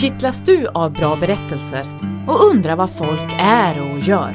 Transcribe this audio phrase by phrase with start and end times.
[0.00, 1.86] Kittlas du av bra berättelser
[2.26, 4.34] och undrar vad folk är och gör?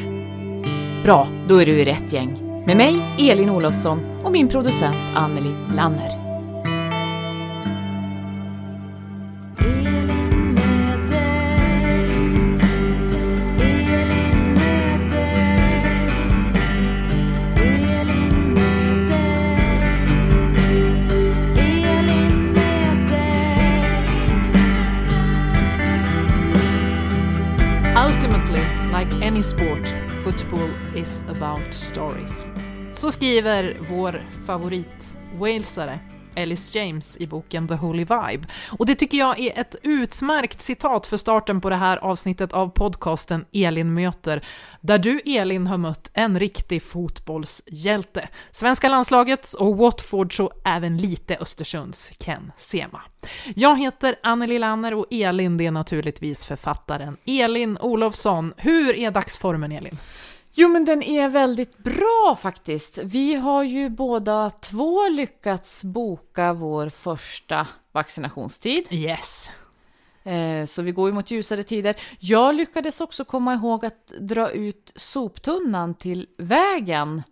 [1.04, 2.64] Bra, då är du i rätt gäng.
[2.66, 6.21] Med mig, Elin Olofsson och min producent Anneli Lanner.
[33.22, 36.00] Skriver vår favorit walesare
[36.36, 38.48] Ellis James i boken The Holy Vibe.
[38.72, 42.70] Och det tycker jag är ett utmärkt citat för starten på det här avsnittet av
[42.70, 44.46] podcasten Elin möter,
[44.82, 48.30] där du Elin har mött en riktig fotbollshjälte.
[48.52, 53.02] Svenska landslagets och Watfords och även lite Östersunds Ken Sema.
[53.56, 58.54] Jag heter Anneli Lanner och Elin det är naturligtvis författaren Elin Olofsson.
[58.58, 59.98] Hur är dagsformen Elin?
[60.54, 62.98] Jo, men den är väldigt bra faktiskt.
[62.98, 68.84] Vi har ju båda två lyckats boka vår första vaccinationstid.
[68.90, 69.52] Yes.
[70.24, 71.96] Eh, Så vi går ju mot ljusare tider.
[72.20, 77.24] Jag lyckades också komma ihåg att dra ut soptunnan till vägen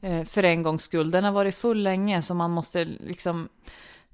[0.00, 1.10] eh, för en gångs skull.
[1.10, 3.48] Den har varit full länge så man måste liksom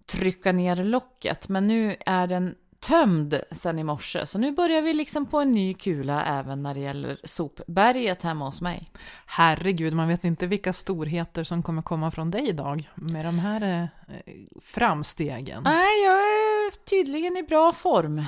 [0.06, 1.48] trycka ner locket.
[1.48, 2.54] Men nu är den
[2.86, 4.26] tömd sen i morse.
[4.26, 8.44] Så nu börjar vi liksom på en ny kula även när det gäller sopberget hemma
[8.44, 8.88] hos mig.
[9.26, 13.90] Herregud, man vet inte vilka storheter som kommer komma från dig idag med de här
[14.16, 15.62] eh, framstegen.
[15.62, 18.22] Nej, jag är tydligen i bra form.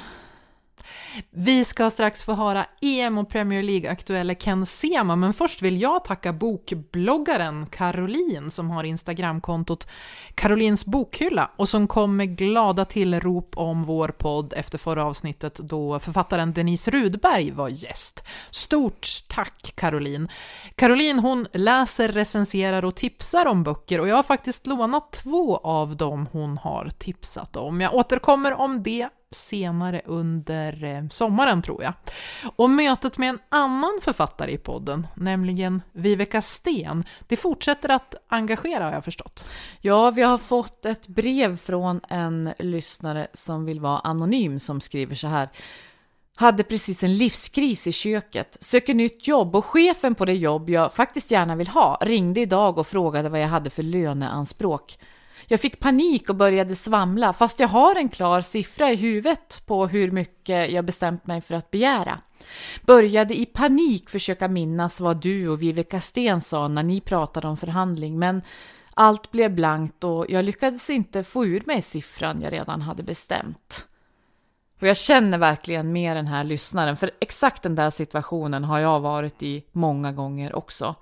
[1.30, 6.04] Vi ska strax få höra EM och Premier League-aktuella Ken Sema, men först vill jag
[6.04, 9.88] tacka bokbloggaren Caroline som har Instagramkontot
[10.34, 15.98] Carolins bokhylla och som kom med glada tillrop om vår podd efter förra avsnittet då
[15.98, 18.24] författaren Denise Rudberg var gäst.
[18.50, 20.28] Stort tack Caroline!
[20.74, 25.96] Caroline hon läser, recenserar och tipsar om böcker och jag har faktiskt lånat två av
[25.96, 27.80] dem hon har tipsat om.
[27.80, 31.92] Jag återkommer om det senare under eh, sommaren tror jag.
[32.56, 38.84] Och mötet med en annan författare i podden, nämligen Viveka Sten, det fortsätter att engagera
[38.84, 39.48] har jag förstått.
[39.80, 45.14] Ja, vi har fått ett brev från en lyssnare som vill vara anonym som skriver
[45.14, 45.48] så här.
[46.38, 50.92] Hade precis en livskris i köket, söker nytt jobb och chefen på det jobb jag
[50.92, 54.98] faktiskt gärna vill ha ringde idag och frågade vad jag hade för löneanspråk.
[55.48, 59.86] Jag fick panik och började svamla fast jag har en klar siffra i huvudet på
[59.86, 62.20] hur mycket jag bestämt mig för att begära.
[62.82, 67.56] Började i panik försöka minnas vad du och Viveka Sten sa när ni pratade om
[67.56, 68.42] förhandling men
[68.94, 73.86] allt blev blankt och jag lyckades inte få ur mig siffran jag redan hade bestämt.
[74.80, 79.00] Och jag känner verkligen med den här lyssnaren, för exakt den där situationen har jag
[79.00, 80.94] varit i många gånger också.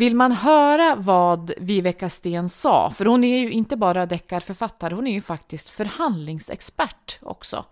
[0.00, 5.06] Vill man höra vad Viveka Sten sa, för hon är ju inte bara deckarförfattare, hon
[5.06, 7.64] är ju faktiskt förhandlingsexpert också,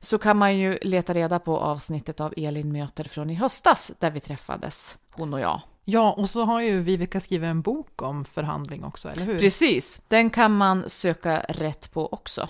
[0.00, 4.10] så kan man ju leta reda på avsnittet av Elin möter från i höstas där
[4.10, 5.60] vi träffades, hon och jag.
[5.84, 9.38] Ja, och så har ju Viveka skrivit en bok om förhandling också, eller hur?
[9.38, 12.48] Precis, den kan man söka rätt på också.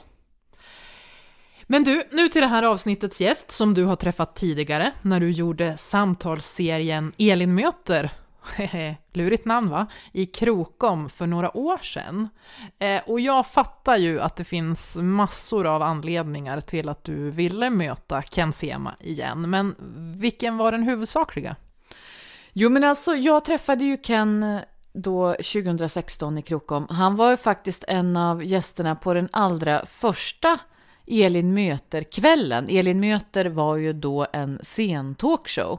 [1.63, 5.31] Men du, nu till det här avsnittets gäst som du har träffat tidigare när du
[5.31, 8.13] gjorde samtalsserien Elin möter
[9.13, 9.87] lurigt namn va?
[10.13, 12.29] I Krokom för några år sedan.
[12.79, 17.71] Eh, och jag fattar ju att det finns massor av anledningar till att du ville
[17.71, 19.75] möta Ken Sema igen, men
[20.19, 21.57] vilken var den huvudsakliga?
[22.53, 24.61] Jo men alltså, jag träffade ju Ken eh,
[24.93, 26.87] då 2016 i Krokom.
[26.91, 30.59] Han var ju faktiskt en av gästerna på den allra första
[31.07, 32.67] Elin möter-kvällen.
[32.69, 35.79] Elin möter var ju då en scen talkshow.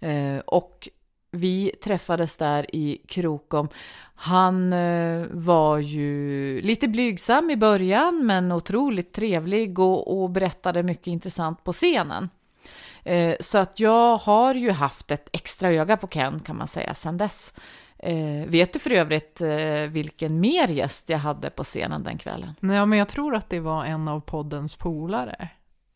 [0.00, 0.88] Eh, och
[1.30, 3.68] vi träffades där i Krokom.
[4.14, 11.06] Han eh, var ju lite blygsam i början men otroligt trevlig och, och berättade mycket
[11.06, 12.28] intressant på scenen.
[13.04, 16.94] Eh, så att jag har ju haft ett extra öga på Ken kan man säga
[16.94, 17.54] sedan dess.
[17.98, 19.40] Eh, vet du för övrigt
[19.88, 22.54] vilken mer gäst jag hade på scenen den kvällen?
[22.60, 25.48] Nej, men jag tror att det var en av poddens polare.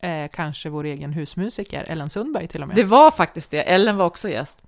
[0.05, 2.77] Eh, kanske vår egen husmusiker, Ellen Sundberg till och med.
[2.77, 4.63] Det var faktiskt det, Ellen var också gäst.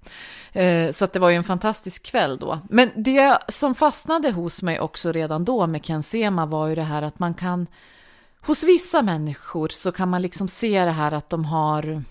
[0.53, 2.59] Eh, så att det var ju en fantastisk kväll då.
[2.69, 6.83] Men det som fastnade hos mig också redan då med Ken Sema var ju det
[6.83, 7.67] här att man kan,
[8.41, 12.03] hos vissa människor så kan man liksom se det här att de har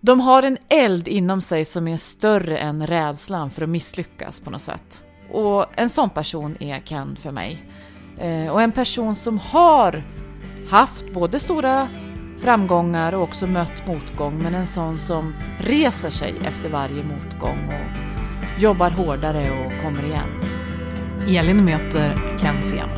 [0.00, 4.50] de har en eld inom sig som är större än rädslan för att misslyckas på
[4.50, 5.02] något sätt.
[5.32, 7.64] Och en sån person är Ken för mig.
[8.18, 10.04] Eh, och en person som har
[10.68, 11.88] haft både stora
[12.38, 18.62] framgångar och också mött motgång, men en sån som reser sig efter varje motgång och
[18.62, 20.28] jobbar hårdare och kommer igen.
[21.28, 22.88] Elin möter Ken Sema.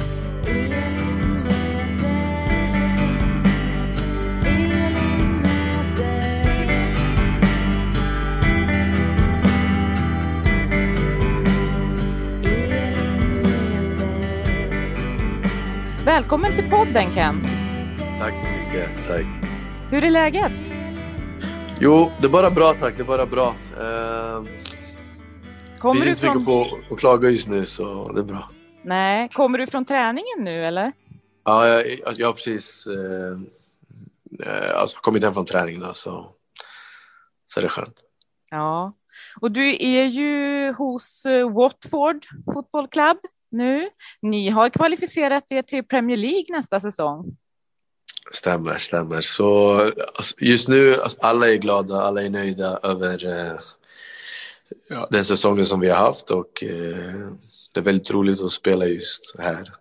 [16.04, 17.57] Välkommen till podden Ken!
[18.18, 19.26] Tack så mycket, tack.
[19.90, 20.72] Hur är läget?
[21.80, 23.48] Jo, det är bara bra tack, det är bara bra.
[23.48, 24.44] Uh,
[25.78, 26.36] kommer finns du inte från...
[26.36, 26.46] mycket
[26.88, 28.50] på att klaga just nu så det är bra.
[28.82, 30.92] Nej, kommer du från träningen nu eller?
[31.44, 31.84] Ja, jag,
[32.16, 32.94] jag, har precis uh,
[34.46, 36.32] uh, alltså, kommit hem från träningen så,
[37.46, 38.00] så är det skönt.
[38.50, 38.92] Ja,
[39.40, 43.18] och du är ju hos eh, Watford Football Club
[43.50, 43.88] nu.
[44.22, 47.36] Ni har kvalificerat er till Premier League nästa säsong.
[48.32, 49.20] Stämmer, stämmer.
[49.20, 49.80] Så
[50.14, 53.60] alltså, just nu, alltså, alla är glada, alla är nöjda över eh,
[54.88, 57.30] ja, den säsongen som vi har haft och eh,
[57.74, 59.72] det är väldigt roligt att spela just här.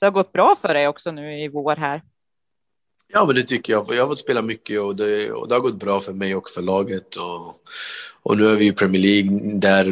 [0.00, 2.02] Det har gått bra för dig också nu i vår här.
[3.12, 3.86] Ja, men det tycker jag.
[3.90, 6.50] Jag har fått spela mycket och det, och det har gått bra för mig och
[6.50, 7.16] för laget.
[7.16, 7.62] Och,
[8.22, 9.84] och nu är vi i Premier League där,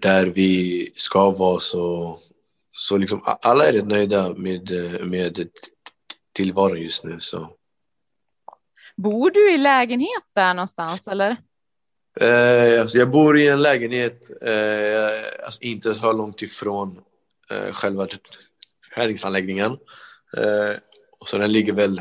[0.00, 1.60] där vi ska vara.
[1.60, 2.18] Så,
[2.72, 4.70] så liksom, alla är rätt nöjda med,
[5.06, 5.48] med
[6.36, 7.20] tillvaron just nu.
[7.20, 7.50] Så.
[8.96, 11.36] Bor du i lägenhet där någonstans eller?
[12.20, 17.00] Eh, alltså jag bor i en lägenhet eh, alltså inte så långt ifrån
[17.50, 18.08] eh, själva
[18.94, 19.72] träningsanläggningen.
[20.36, 20.76] Eh,
[21.26, 22.00] så den ligger väl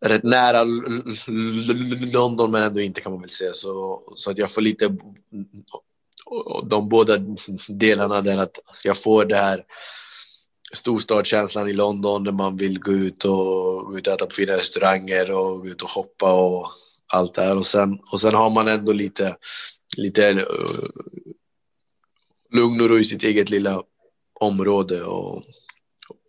[0.00, 0.64] rätt nära
[2.12, 3.54] London men ändå inte kan man väl säga.
[3.54, 4.96] Så, så att jag får lite
[6.64, 7.16] de båda
[7.68, 9.64] delarna där att jag får det här
[10.76, 14.52] storstadskänslan i London när man vill gå ut och gå ut och äta på fina
[14.52, 16.66] restauranger och gå ut och hoppa och
[17.12, 19.36] allt det här och sen, och sen har man ändå lite,
[19.96, 20.88] lite uh,
[22.52, 23.82] lugn och ro i sitt eget lilla
[24.40, 25.42] område och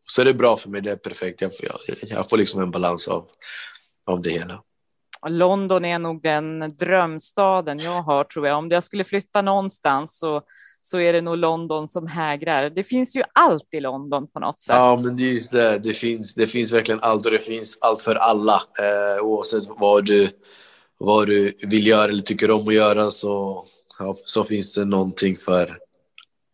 [0.08, 1.42] så är det bra för mig, det är perfekt.
[1.42, 3.30] Jag, jag, jag får liksom en balans av,
[4.06, 4.64] av det hela.
[5.28, 8.58] London är nog den drömstaden jag har tror jag.
[8.58, 10.42] Om jag skulle flytta någonstans så,
[10.90, 12.70] så är det nog London som hägrar.
[12.70, 14.76] Det finns ju allt i London på något sätt.
[14.76, 15.80] Ja, men det är just det.
[15.80, 18.62] Det finns, det finns verkligen allt och det finns allt för alla.
[18.80, 20.30] Eh, oavsett vad du,
[20.98, 23.66] vad du vill göra eller tycker om att göra så,
[24.00, 25.78] ja, så finns det någonting för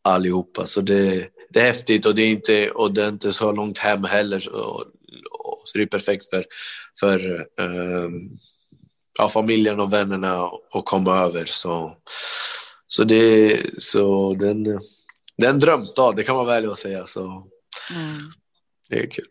[0.03, 0.65] allihopa.
[0.65, 3.77] Så det, det är häftigt och det är inte, och det är inte så långt
[3.77, 4.39] hem heller.
[4.39, 4.84] Så,
[5.63, 6.46] så det är perfekt för,
[7.00, 8.10] för eh,
[9.19, 11.46] ja, familjen och vännerna att komma över.
[11.46, 11.98] Så,
[12.95, 14.63] så, det, så den,
[15.38, 17.05] det är en drömstad, det kan man väl säga.
[17.05, 18.31] Så mm.
[18.89, 19.25] det är kul.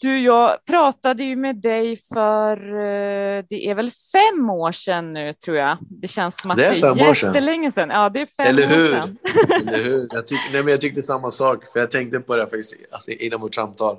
[0.00, 5.34] Du, jag pratade ju med dig för, eh, det är väl fem år sedan nu
[5.44, 5.78] tror jag.
[5.80, 7.90] Det känns som att det är, det är jättelänge sedan.
[7.90, 8.84] Ja, det är fem Eller hur?
[8.84, 9.18] år sedan.
[9.68, 10.08] Eller hur?
[10.10, 13.10] Jag, tyck, nej, men jag tyckte samma sak, för jag tänkte på det faktiskt alltså,
[13.10, 13.96] innan vårt samtal.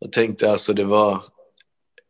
[0.00, 1.24] Och tänkte alltså det var,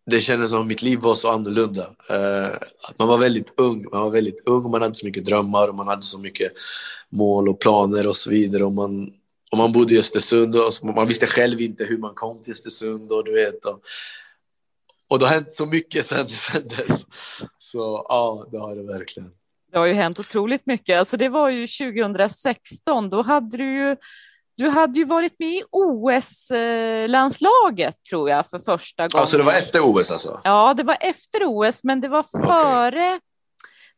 [0.06, 1.82] det kändes som att mitt liv var så annorlunda.
[2.10, 2.56] Uh,
[2.88, 5.74] att man var väldigt ung, man var väldigt ung, man hade så mycket drömmar och
[5.74, 6.52] man hade så mycket
[7.08, 8.64] mål och planer och så vidare.
[8.64, 9.12] Och man,
[9.50, 13.12] och man bodde i Östersund och man visste själv inte hur man kom till Östersund
[13.12, 13.64] och du vet.
[13.64, 13.80] Och,
[15.08, 17.06] och det har hänt så mycket sen, sen dess.
[17.56, 19.30] Så ja, det har det verkligen.
[19.72, 20.98] Det har ju hänt otroligt mycket.
[20.98, 23.96] Alltså det var ju 2016, då hade du ju
[24.56, 29.20] du hade ju varit med i OS-landslaget tror jag för första gången.
[29.20, 30.40] Alltså det var efter OS alltså?
[30.44, 33.20] Ja, det var efter OS, men det var före okay.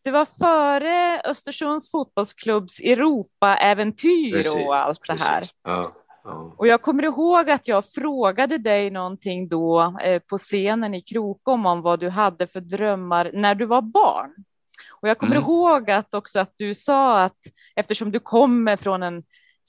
[0.04, 5.26] Det var före Östersunds fotbollsklubbs Europa-äventyr och allt precis.
[5.26, 5.44] det här.
[5.64, 5.92] Ja,
[6.24, 6.54] ja.
[6.58, 11.66] Och jag kommer ihåg att jag frågade dig någonting då eh, på scenen i Krokom
[11.66, 14.30] om vad du hade för drömmar när du var barn.
[15.00, 15.44] Och jag kommer Mm.
[15.44, 17.38] ihåg att också att du sa att
[17.76, 19.22] eftersom du kommer från en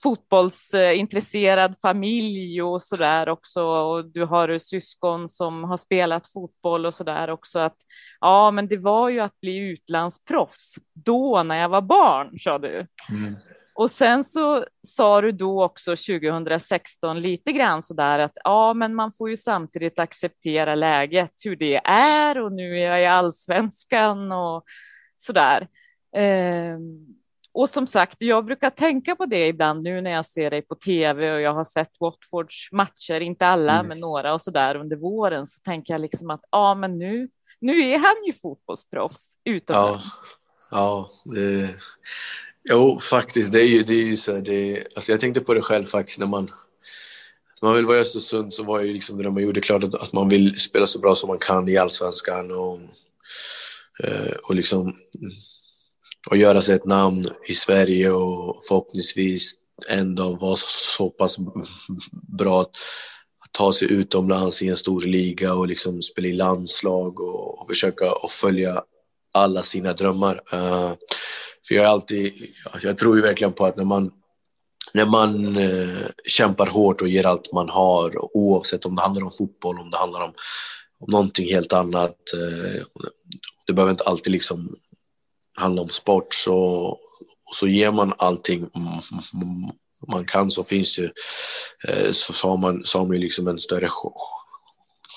[0.04, 6.94] fotbollsintresserad familj och så där också och du har syskon som har spelat fotboll och
[6.94, 7.78] så där också att
[8.20, 12.88] ja, men det var ju att bli utlandsproffs då när jag var barn, sa du.
[13.10, 13.36] Mm.
[13.74, 18.96] Och sen så sa du då också 2016 lite grann så där att ja, men
[18.96, 24.32] man får ju samtidigt acceptera läget, hur det är och nu är jag i allsvenskan
[24.32, 24.64] och
[25.18, 25.68] så där.
[26.16, 27.18] Ehm,
[27.58, 30.76] och som sagt, jag brukar tänka på det ibland nu när jag ser dig på
[30.76, 33.88] tv och jag har sett Watfords matcher, inte alla, Mm.
[33.88, 37.30] men några och så där under våren, så tänker jag liksom att ja, men nu,
[37.60, 40.06] nu är han ju fotbollsproffs utomlands.
[40.72, 41.70] Ja, ja det,
[42.70, 45.54] jo faktiskt det är ju, det är ju så här, det, alltså jag tänkte på
[45.54, 46.52] det själv faktiskt när man
[47.62, 50.14] man vill vara i Östersund så var ju liksom det man gjorde klart att, att
[50.14, 52.80] man vill spela så bra som man kan i allsvenskan och,
[54.04, 54.96] eh, och liksom
[56.30, 59.54] och göra sig ett namn i Sverige och förhoppningsvis
[59.90, 61.38] en dag vara så, så pass
[62.38, 62.72] bra att,
[63.44, 67.68] att ta sig utomlands i en stor liga och liksom spela i landslag och, och
[67.68, 68.84] försöka och följa
[69.34, 70.36] alla sina drömmar.
[70.54, 70.94] Uh,
[71.68, 72.34] för jag är alltid,
[72.82, 74.12] jag tror ju verkligen på att när man
[74.94, 79.32] när man uh, kämpar hårt och ger allt man har oavsett om det handlar om
[79.32, 80.34] fotboll, om det handlar om,
[81.00, 82.18] om någonting helt annat.
[82.36, 82.84] Uh,
[83.68, 84.76] det behöver inte alltid liksom
[85.58, 87.00] handla om sport så,
[87.54, 88.70] så ger man allting
[90.08, 91.10] man kan så finns ju
[91.88, 93.90] eh, så, så har man, så har man liksom en större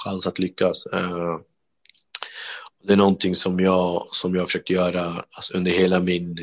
[0.04, 0.86] chans att lyckas.
[0.86, 1.38] Eh,
[2.82, 6.38] det är någonting som jag, som jag försökt göra alltså, under hela min,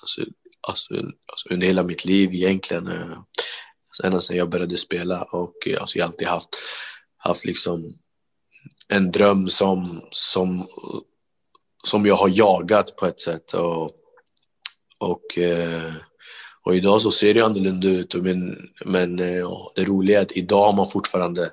[0.00, 0.22] alltså,
[0.68, 0.94] alltså,
[1.26, 2.86] alltså, under hela mitt liv egentligen.
[2.86, 3.18] Eh,
[3.88, 6.48] alltså, ända sedan jag började spela och alltså, jag har alltid haft,
[7.16, 7.98] haft liksom
[8.88, 10.68] en dröm som, som,
[11.86, 13.54] som jag har jagat på ett sätt.
[13.54, 13.90] Och,
[14.98, 15.92] och, eh,
[16.62, 18.14] och idag så ser det annorlunda ut.
[18.14, 21.50] Men, eh, men det roliga är att idag har man fortfarande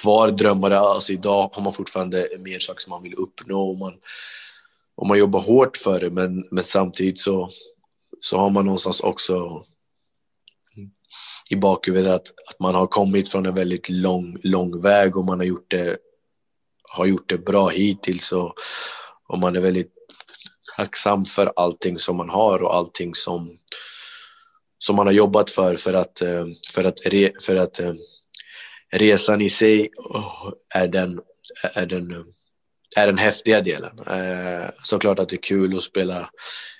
[0.00, 0.70] kvar drömmar.
[0.70, 3.94] Alltså idag har man fortfarande mer saker som man vill uppnå och man,
[4.94, 6.10] och man jobbar hårt för det.
[6.10, 7.50] Men, men samtidigt så,
[8.20, 9.64] så har man någonstans också
[11.48, 15.38] i bakhuvudet att, att man har kommit från en väldigt lång, lång väg och man
[15.38, 15.98] har gjort det,
[16.96, 18.54] har gjort det bra hittills och,
[19.28, 19.92] och man är väldigt
[20.76, 23.58] tacksam för allting som man har och allting som,
[24.78, 27.00] som man har jobbat för för att, eh, för att,
[27.42, 27.94] för att eh,
[28.92, 31.20] resan i sig oh, är den,
[31.74, 32.24] är den,
[32.96, 33.98] är den häftiga delen.
[33.98, 36.30] Eh, såklart att det är kul att spela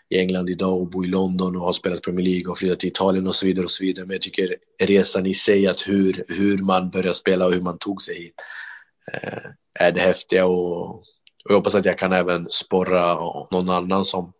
[0.08, 2.88] i England idag och bo i London och ha spelat Premier League och flyttat till
[2.88, 4.06] Italien och så vidare och så vidare.
[4.06, 7.78] Men jag tycker resan i sig, att hur, hur man började spela och hur man
[7.78, 8.34] tog sig hit
[9.78, 10.90] är det häftiga och,
[11.46, 13.14] och jag hoppas att jag kan även sporra
[13.50, 14.32] någon annan som,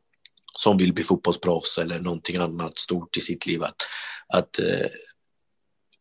[0.59, 3.83] som vill bli fotbollsproffs eller någonting annat stort i sitt liv att,
[4.29, 4.87] att, eh,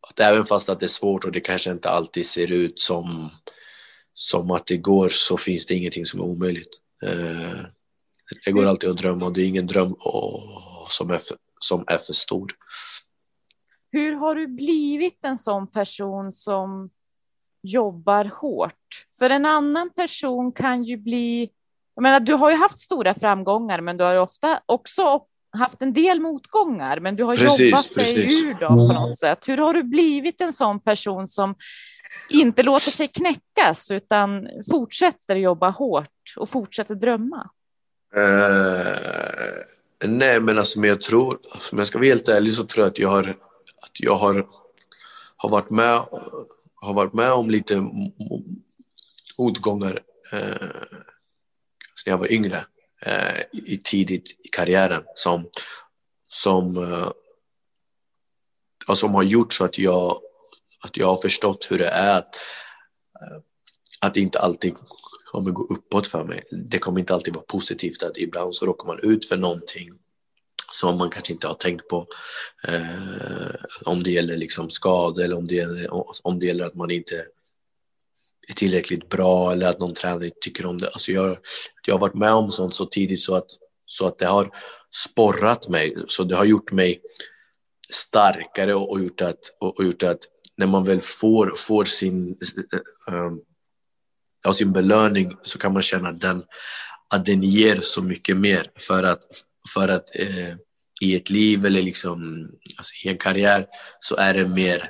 [0.10, 3.30] att även fast att det är svårt och det kanske inte alltid ser ut som,
[4.13, 6.80] som att det går så finns det ingenting som är omöjligt.
[7.04, 7.60] Eh,
[8.46, 9.96] det går alltid att drömma och det är ingen dröm
[10.89, 12.51] som är för, som är för stor.
[13.92, 16.89] Hur har du blivit en sån person som
[17.65, 19.05] jobbar hårt?
[19.19, 21.50] För en annan person kan ju bli...
[21.95, 25.22] Jag menar, du har ju haft stora framgångar, men du har ofta också
[25.57, 28.15] haft en del motgångar, men du har precis, jobbat precis.
[28.15, 29.48] dig ur dem på något sätt.
[29.48, 31.55] Hur har du blivit en sån person som
[32.29, 37.50] inte låter sig knäckas, utan fortsätter jobba hårt och fortsätter drömma?
[38.17, 38.95] Uh,
[40.07, 41.39] nej, men alltså, men jag tror,
[41.72, 43.29] om jag ska vara helt ärlig så tror jag att jag har,
[43.81, 44.48] att jag har,
[45.36, 46.01] har, varit, med,
[46.86, 47.92] har varit med om lite
[49.38, 50.72] motgångar eh,
[52.06, 52.65] när jag var yngre,
[53.01, 55.50] eh, i tidigt i karriären som,
[56.25, 57.12] som, uh,
[58.94, 60.22] som har gjort så att jag,
[60.80, 62.36] att jag har förstått hur det är att,
[63.22, 63.38] eh,
[64.00, 64.75] att inte alltid
[65.25, 66.44] kommer gå uppåt för mig.
[66.51, 69.94] Det kommer inte alltid vara positivt att ibland så råkar man ut för någonting
[70.75, 72.08] som man kanske inte har tänkt på.
[72.67, 73.55] Eh,
[73.86, 75.88] om det gäller liksom skada eller om det, gäller,
[76.27, 77.25] om det gäller att man inte
[78.48, 80.88] är tillräckligt bra eller att någon tränare tycker om det.
[80.88, 81.38] Alltså jag,
[81.88, 83.48] jag har varit med om sånt så tidigt så att,
[83.86, 84.51] så att det har
[85.05, 85.96] sporrat mig.
[86.08, 87.01] Så det har gjort mig
[87.89, 90.20] starkare och, och gjort, att, och, och gjort att
[90.58, 92.38] när man väl får, får sin
[93.08, 96.44] äh, sin belöning så kan man känna att den,
[97.10, 99.24] att den ger så mycket mer för att,
[99.74, 100.55] för att, eh,
[101.01, 103.67] i ett liv eller liksom, alltså i en karriär
[103.99, 104.89] så är det mer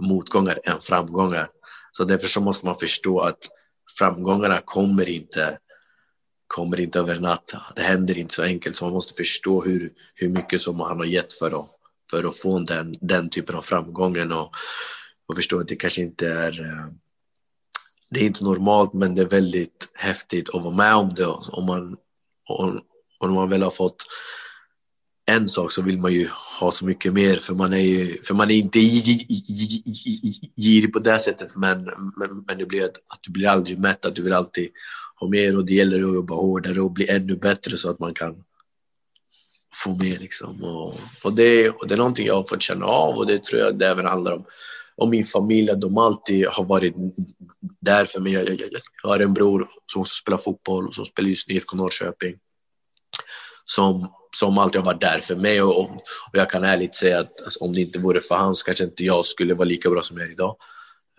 [0.00, 1.48] motgångar än framgångar.
[1.92, 3.38] Så därför så måste man förstå att
[3.98, 5.58] framgångarna kommer inte,
[6.46, 7.54] kommer inte över natt.
[7.76, 11.06] Det händer inte så enkelt, så man måste förstå hur, hur mycket som han har
[11.06, 11.70] gett för att,
[12.10, 14.54] för att få den, den typen av framgången och,
[15.28, 16.86] och förstå att det kanske inte är eh,
[18.10, 21.26] det är inte normalt men det är väldigt häftigt att vara med om det.
[21.26, 21.96] Om man,
[22.48, 22.80] om,
[23.18, 24.06] om man väl har fått
[25.30, 26.28] en sak så vill man ju
[26.60, 28.78] ha så mycket mer för man är ju, för man är inte
[30.56, 31.84] girig på det sättet men,
[32.16, 34.68] men, men det blir att, att du blir aldrig mätt, att du vill alltid
[35.16, 38.14] ha mer och det gäller att jobba hårdare och bli ännu bättre så att man
[38.14, 38.44] kan
[39.84, 40.64] få mer liksom.
[40.64, 40.94] Och,
[41.24, 43.78] och, det, och det är någonting jag har fått känna av och det tror jag
[43.78, 44.44] det även handlar om,
[44.96, 46.94] om min familj, att de alltid har varit
[47.80, 48.32] där för mig.
[48.32, 48.70] Jag, jag,
[49.02, 52.34] jag har en bror som också spelar fotboll och som spelar just nu IFK Norrköping
[53.64, 56.00] som, som alltid har varit där för mig och, och
[56.32, 59.26] jag kan ärligt säga att alltså, om det inte vore för hans kanske inte jag
[59.26, 60.56] skulle vara lika bra som jag är idag.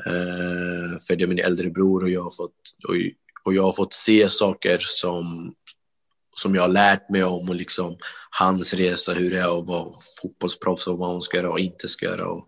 [0.08, 2.56] Uh, för det är min äldre bror och jag har fått,
[2.88, 2.96] och,
[3.44, 5.54] och jag har fått se saker som,
[6.36, 7.98] som jag har lärt mig om och liksom
[8.30, 11.88] hans resa, hur det är att vara fotbollsproffs och vad hon ska göra och inte
[11.88, 12.28] ska göra.
[12.28, 12.46] Och,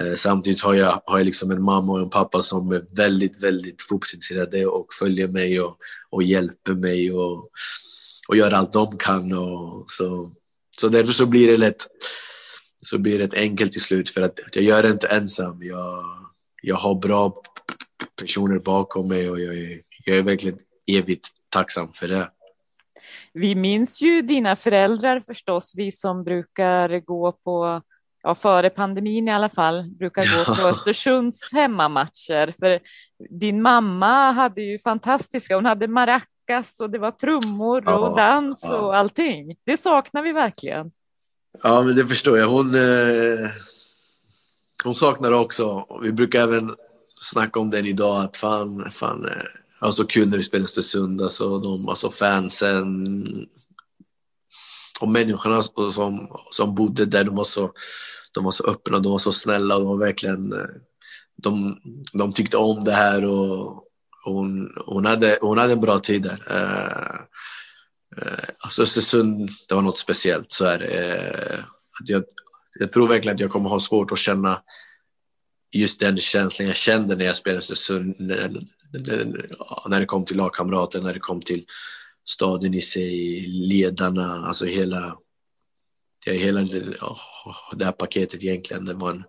[0.00, 3.42] uh, samtidigt har jag, har jag liksom en mamma och en pappa som är väldigt,
[3.42, 5.76] väldigt fotbollsintresserade och följer mig och,
[6.10, 7.12] och hjälper mig.
[7.12, 7.50] Och,
[8.28, 9.32] och gör allt de kan.
[9.32, 10.32] Och så,
[10.76, 11.86] så därför så blir det lätt
[12.84, 15.62] så blir det enkelt till slut för att jag gör det inte ensam.
[15.62, 16.04] Jag,
[16.62, 17.42] jag har bra
[18.20, 22.30] personer bakom mig och jag är, jag är verkligen evigt tacksam för det.
[23.32, 27.82] Vi minns ju dina föräldrar förstås, vi som brukar gå på,
[28.22, 32.54] ja före pandemin i alla fall, brukar gå på Östersunds hemmamatcher.
[32.60, 32.80] För
[33.30, 38.16] din mamma hade ju fantastiska, hon hade marac lyckas och det var trummor ja, och
[38.16, 38.76] dans ja.
[38.76, 39.56] och allting.
[39.64, 40.92] Det saknar vi verkligen.
[41.62, 42.48] Ja, men det förstår jag.
[42.48, 43.50] Hon, eh,
[44.84, 45.86] hon saknar det också.
[46.02, 46.74] Vi brukar även
[47.06, 49.42] snacka om den idag, att fan, fan eh,
[49.78, 53.06] alltså kul när vi spelar Östersund, alltså, de, alltså fansen
[55.00, 57.72] och människorna som, som bodde där, de var så,
[58.34, 60.66] de var så öppna, de var så snälla och de var verkligen, eh,
[61.36, 61.80] de,
[62.12, 63.83] de tyckte om det här och
[64.24, 66.42] hon, hon, hade, hon hade en bra tid där.
[66.50, 67.20] Eh,
[68.22, 70.52] eh, alltså Östersund, det var något speciellt.
[70.52, 70.86] Så är det.
[70.86, 71.58] Eh,
[72.00, 72.24] att jag,
[72.78, 74.62] jag tror verkligen att jag kommer ha svårt att känna
[75.72, 78.16] just den känslan jag kände när jag spelade Östersund.
[78.18, 78.48] När,
[78.92, 79.48] när,
[79.88, 81.64] när det kom till lagkamrater, när det kom till
[82.24, 85.16] staden i sig, ledarna, alltså hela,
[86.26, 86.60] hela
[87.72, 88.84] det här paketet egentligen.
[88.84, 89.24] Det var en,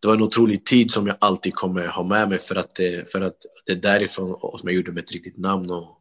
[0.00, 3.12] det var en otrolig tid som jag alltid kommer ha med mig för att det,
[3.12, 6.00] för att det är därifrån som jag gjorde mig ett riktigt namn och,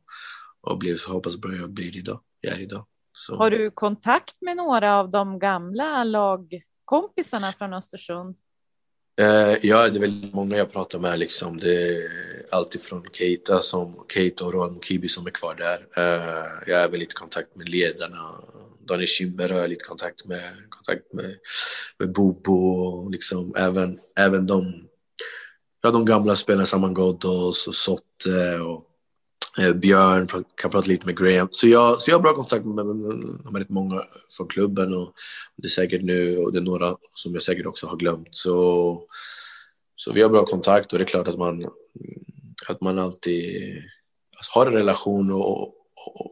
[0.62, 2.20] och blev så pass bra jag blir idag.
[2.42, 2.86] Jag är idag.
[3.12, 3.36] Så.
[3.36, 8.36] Har du kontakt med några av de gamla lagkompisarna från Östersund?
[9.22, 11.20] Uh, ja, det är väldigt många jag pratar med.
[11.20, 11.58] Liksom.
[11.58, 12.10] Det är
[12.52, 15.78] alltifrån Keita, som, Keita och Rohan Kibi som är kvar där.
[15.78, 18.42] Uh, jag är väl lite kontakt med ledarna.
[18.88, 20.54] Daniel Schibber har jag lite kontakt med.
[20.70, 21.36] Kontakt med,
[22.00, 24.88] med Bobo och liksom även, även de,
[25.82, 28.90] ja, de gamla spelarna, Saman Ghoddos och Sotte och
[29.64, 31.48] eh, Björn, kan prata lite med Graham.
[31.52, 32.96] Så jag, så jag har bra kontakt med, med,
[33.52, 34.04] med rätt många
[34.38, 35.14] från klubben och
[35.56, 38.28] det är säkert nu och det är några som jag säkert också har glömt.
[38.32, 39.02] Så,
[39.96, 41.66] så vi har bra kontakt och det är klart att man,
[42.68, 43.76] att man alltid
[44.54, 45.68] har en relation och, och,
[46.06, 46.32] och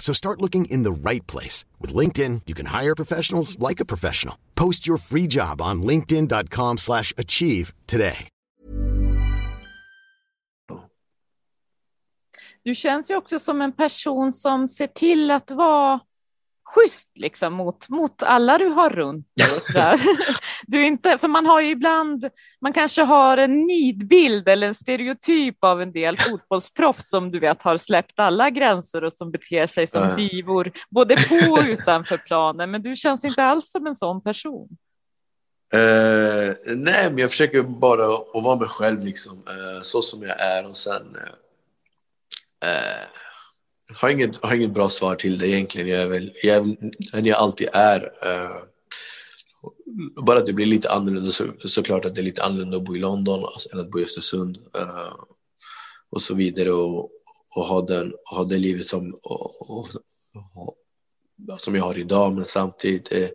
[0.00, 1.64] So start looking in the right place.
[1.78, 4.34] With LinkedIn, you can hire professionals like a professional.
[4.56, 8.28] Post your free job on linkedin.com slash achieve today.
[12.62, 16.00] Du känns ju också som en person som ser till att vara
[16.74, 19.26] schysst liksom mot, mot alla du har runt
[19.74, 19.98] dig.
[20.66, 22.28] Du inte, för man har ju ibland,
[22.60, 27.62] man kanske har en nidbild eller en stereotyp av en del fotbollsproffs som du vet
[27.62, 30.14] har släppt alla gränser och som beter sig som Ja.
[30.16, 32.70] divor både på och utanför planen.
[32.70, 34.68] Men du känns inte alls som en sån person.
[35.72, 40.40] Eh, nej, men jag försöker bara att vara mig själv liksom, eh, så som jag
[40.40, 41.16] är och sen
[42.64, 43.04] eh,
[43.90, 45.88] jag har inget, har inget bra svar till det egentligen.
[45.88, 46.76] Jag är väl, jag är
[47.12, 48.00] den jag alltid är.
[48.02, 48.62] Uh,
[50.24, 52.96] bara att det blir lite annorlunda så, såklart att det är lite annorlunda att bo
[52.96, 55.14] i London alltså, än att bo i Östersund uh,
[56.10, 57.10] och så vidare och,
[57.56, 59.88] och ha, den, ha det livet som, och, och,
[60.54, 60.76] och,
[61.58, 63.28] som jag har idag men samtidigt eh,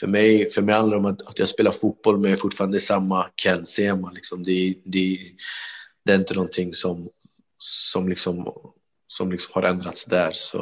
[0.00, 2.40] för mig, för mig handlar det om att, att jag spelar fotboll men jag är
[2.40, 4.10] fortfarande samma Ken Sema.
[4.10, 4.42] Liksom.
[4.42, 5.18] Det, det,
[6.04, 7.08] det är inte någonting som,
[7.58, 8.52] som, liksom,
[9.06, 10.30] som liksom har ändrats där.
[10.32, 10.58] Så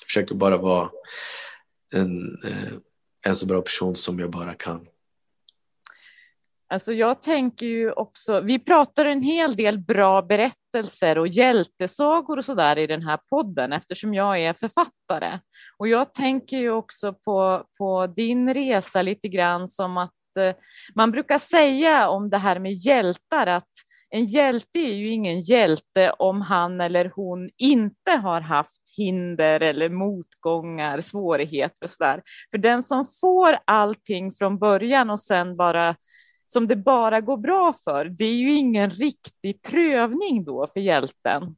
[0.00, 0.90] jag försöker bara vara
[1.92, 2.72] en, eh,
[3.26, 4.86] en så bra person som jag bara kan.
[6.68, 12.44] Alltså jag tänker ju också, vi pratar en hel del bra berättelser och hjältesagor och
[12.44, 15.38] sådär i den här podden eftersom jag är författare.
[15.78, 20.54] Och jag tänker ju också på, på din resa lite grann som att eh,
[20.94, 23.70] man brukar säga om det här med hjältar att
[24.14, 29.88] en hjälte är ju ingen hjälte om han eller hon inte har haft hinder eller
[29.88, 32.22] motgångar, svårigheter och sådär.
[32.50, 35.96] För den som får allting från början och sen bara
[36.46, 41.56] som det bara går bra för, det är ju ingen riktig prövning då för hjälten.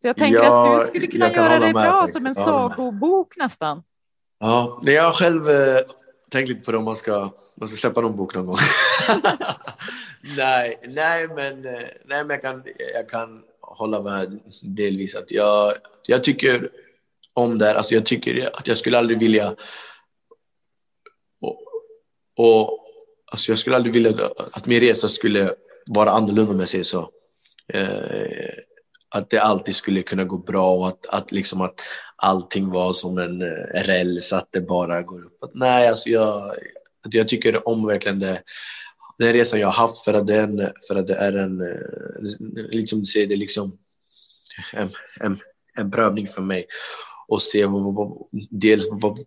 [0.00, 3.82] Så jag tänker Ja, att du skulle kunna göra det bra som en sagobok nästan.
[4.40, 5.80] Ja, jag har själv eh,
[6.30, 8.56] tänkt lite på det om man ska, man ska släppa någon bok någon gång.
[10.36, 12.62] nej, nej, men, nej, men jag, kan,
[12.94, 15.14] jag kan hålla med delvis.
[15.14, 15.74] Att jag,
[16.06, 16.70] jag tycker
[17.32, 17.74] om det här.
[17.74, 19.54] Alltså jag tycker att jag skulle aldrig vilja...
[21.40, 21.62] Och,
[22.36, 22.84] och,
[23.32, 25.54] alltså jag skulle aldrig vilja att min resa skulle
[25.86, 27.10] vara annorlunda om jag säger så.
[27.72, 28.58] Eh,
[29.10, 31.80] att det alltid skulle kunna gå bra och att, att, liksom att
[32.16, 35.44] allting var som en eh, räls, att det bara går upp.
[35.44, 36.54] Att, nej, alltså jag,
[37.08, 38.42] att jag tycker om verkligen det,
[39.18, 42.98] den resan jag har haft för att, den, för att det är en, eh, liksom
[42.98, 43.78] du säger, det är liksom
[44.72, 44.90] en,
[45.20, 45.38] en,
[45.76, 46.66] en prövning för mig
[47.28, 49.18] och se vad, vad, dels vad,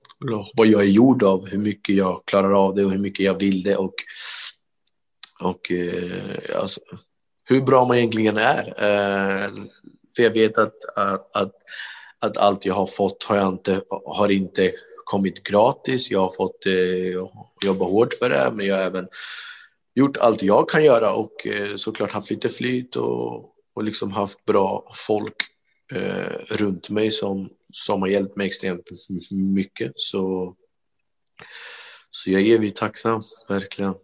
[0.58, 3.39] vad jag är gjord av, hur mycket jag klarar av det och hur mycket jag
[3.39, 3.94] vill det och,
[5.39, 6.80] och eh, alltså,
[7.44, 8.67] hur bra man egentligen är.
[8.78, 9.50] Eh,
[10.15, 11.52] för jag vet att, att, att,
[12.20, 14.74] att allt jag har fått har, jag inte, har inte
[15.06, 16.12] kommit gratis.
[16.12, 17.28] Jag har fått eh,
[17.66, 19.08] jobba hårt för det, men jag har även
[19.96, 24.46] gjort allt jag kan göra och eh, såklart haft lite flyt och, och liksom haft
[24.46, 25.36] bra folk
[25.94, 28.90] eh, runt mig som, som har hjälpt mig extremt
[29.56, 29.92] mycket.
[29.96, 30.56] Så,
[32.12, 33.96] så jag är evigt tacksam, verkligen.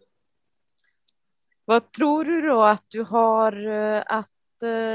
[1.65, 4.31] Vad tror du då att du har eh, att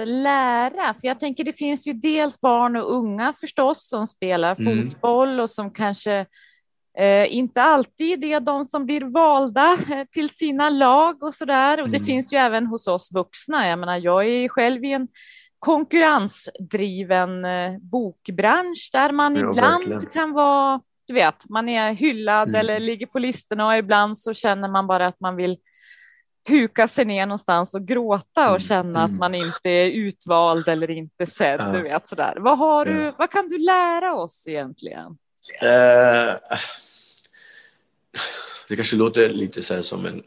[0.06, 0.94] lära?
[0.94, 4.90] För jag tänker det finns ju dels barn och unga förstås som spelar Mm.
[4.90, 6.26] fotboll och som kanske
[6.98, 11.82] eh, inte alltid är de som blir valda eh, till sina lag och så där.
[11.82, 12.06] Och det Mm.
[12.06, 13.68] finns ju även hos oss vuxna.
[13.68, 15.08] Jag menar, jag är själv i en
[15.58, 20.06] konkurrensdriven eh, bokbransch där man Ja, ibland verkligen.
[20.12, 22.60] kan vara, du vet, man är hyllad Mm.
[22.60, 25.56] eller ligger på listorna och ibland så känner man bara att man vill
[26.48, 29.18] huka sig ner någonstans och gråta och Mm, känna att mm.
[29.18, 31.60] man inte är utvald eller inte sedd.
[31.60, 31.66] Ja.
[31.72, 32.34] Du vet, sådär.
[32.38, 33.14] Vad, har du, Ja.
[33.18, 35.18] vad kan du lära oss egentligen?
[35.62, 36.34] Eh,
[38.68, 40.22] det kanske låter lite så som en,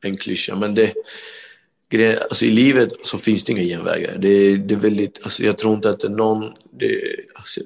[0.00, 0.94] en klyscha, men det,
[2.22, 4.18] alltså i livet så finns det inga genvägar.
[4.18, 7.02] Det, det är väldigt, alltså jag tror inte att det är någon, det,
[7.34, 7.60] alltså,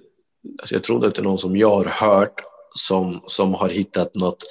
[0.60, 2.40] alltså jag tror inte att det är någon som jag har hört
[2.74, 4.44] som, som har hittat något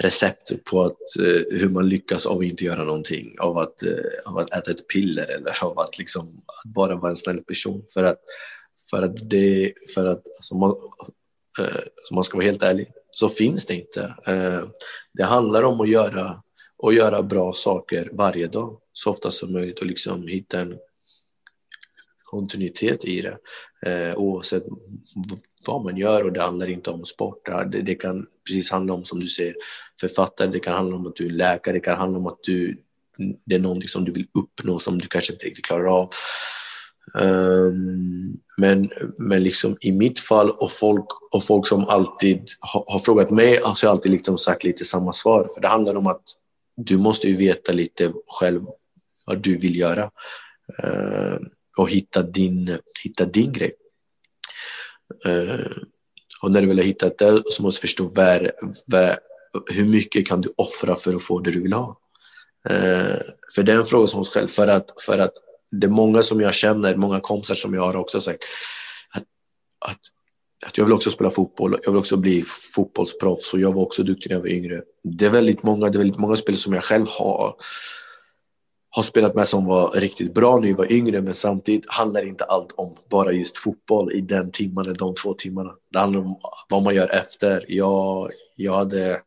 [0.00, 3.92] recept på att, eh, hur man lyckas av att inte göra någonting, av att, eh,
[4.24, 7.84] av att äta ett piller eller av att, liksom, att bara vara en snäll person.
[7.94, 8.18] För att,
[8.90, 10.70] för att, det, för att alltså man,
[11.60, 14.14] eh, så man ska vara helt ärlig, så finns det inte.
[14.26, 14.62] Eh,
[15.14, 16.42] det handlar om att göra,
[16.82, 20.78] att göra bra saker varje dag, så ofta som möjligt och liksom hitta en
[22.30, 23.38] kontinuitet i det.
[23.86, 24.64] Eh, oavsett
[25.66, 27.46] vad man gör och det handlar inte om sport.
[27.72, 29.54] Det, det kan precis handla om, som du säger,
[30.00, 32.82] författare, det kan handla om att du är läkare, det kan handla om att du,
[33.44, 36.10] det är någonting som du vill uppnå som du kanske inte riktigt klarar av.
[37.14, 42.98] Um, men, men liksom i mitt fall och folk, och folk som alltid har, har
[42.98, 45.48] frågat mig har jag alltid liksom sagt lite samma svar.
[45.54, 46.22] För det handlar om att
[46.76, 48.66] du måste ju veta lite själv
[49.26, 50.10] vad du vill göra.
[50.82, 53.72] Um, och hitta din, hitta din grej.
[55.26, 55.66] Uh,
[56.42, 58.52] Och när du väl har hittat det så måste du förstå var,
[58.86, 59.18] var,
[59.70, 62.00] hur mycket kan du offra för att få det du vill ha.
[62.68, 63.18] Eh,
[63.54, 65.32] för det är en fråga som oss själv, för att, för att
[65.70, 68.44] det är många som jag känner, många kompisar som jag har också sagt
[69.12, 69.24] att,
[69.90, 70.00] att,
[70.66, 72.42] att jag vill också spela fotboll, jag vill också bli
[72.74, 74.82] fotbollsproffs och jag var också duktig när jag var yngre.
[75.02, 77.54] Det är väldigt många, det är väldigt många spel som jag själv har
[78.90, 82.44] har spelat med som var riktigt bra när jag var yngre men samtidigt handlar inte
[82.44, 85.74] allt om bara just fotboll i den timmen, de två timmarna.
[85.92, 87.64] Det handlar om vad man gör efter.
[87.68, 89.20] Jag, jag hade eh,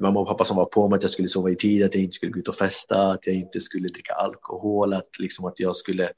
[0.00, 2.02] mamma och pappa som var på mig att jag skulle sova i tid, att jag
[2.02, 5.60] inte skulle gå ut och festa, att jag inte skulle dricka alkohol, att, liksom att
[5.60, 6.10] jag skulle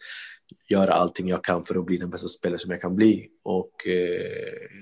[0.68, 3.28] göra allting jag kan för att bli den bästa spelare som jag kan bli.
[3.44, 4.80] Och, eh,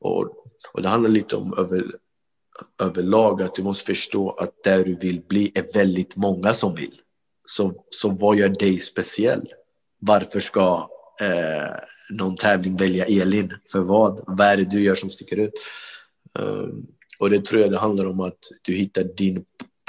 [0.00, 0.20] och,
[0.72, 1.84] och det handlar lite om över,
[2.78, 6.94] överlag att du måste förstå att där du vill bli är väldigt många som vill.
[7.44, 9.52] Så, så vad gör dig speciell?
[9.98, 11.74] Varför ska eh,
[12.10, 13.54] någon tävling välja Elin?
[13.72, 14.24] För vad?
[14.26, 15.52] Vad är det du gör som sticker ut?
[16.38, 16.86] Um,
[17.18, 19.44] och det tror jag det handlar om att du hittar din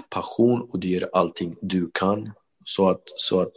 [0.10, 2.32] passion och du gör allting du kan.
[2.66, 3.54] Så att, så att,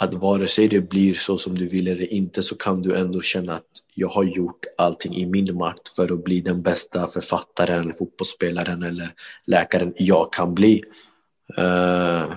[0.00, 3.20] att vare sig det blir så som du vill eller inte så kan du ändå
[3.20, 7.80] känna att jag har gjort allting i min makt för att bli den bästa författaren,
[7.80, 9.10] eller fotbollsspelaren eller
[9.46, 10.84] läkaren jag kan bli.
[11.58, 12.34] Uh,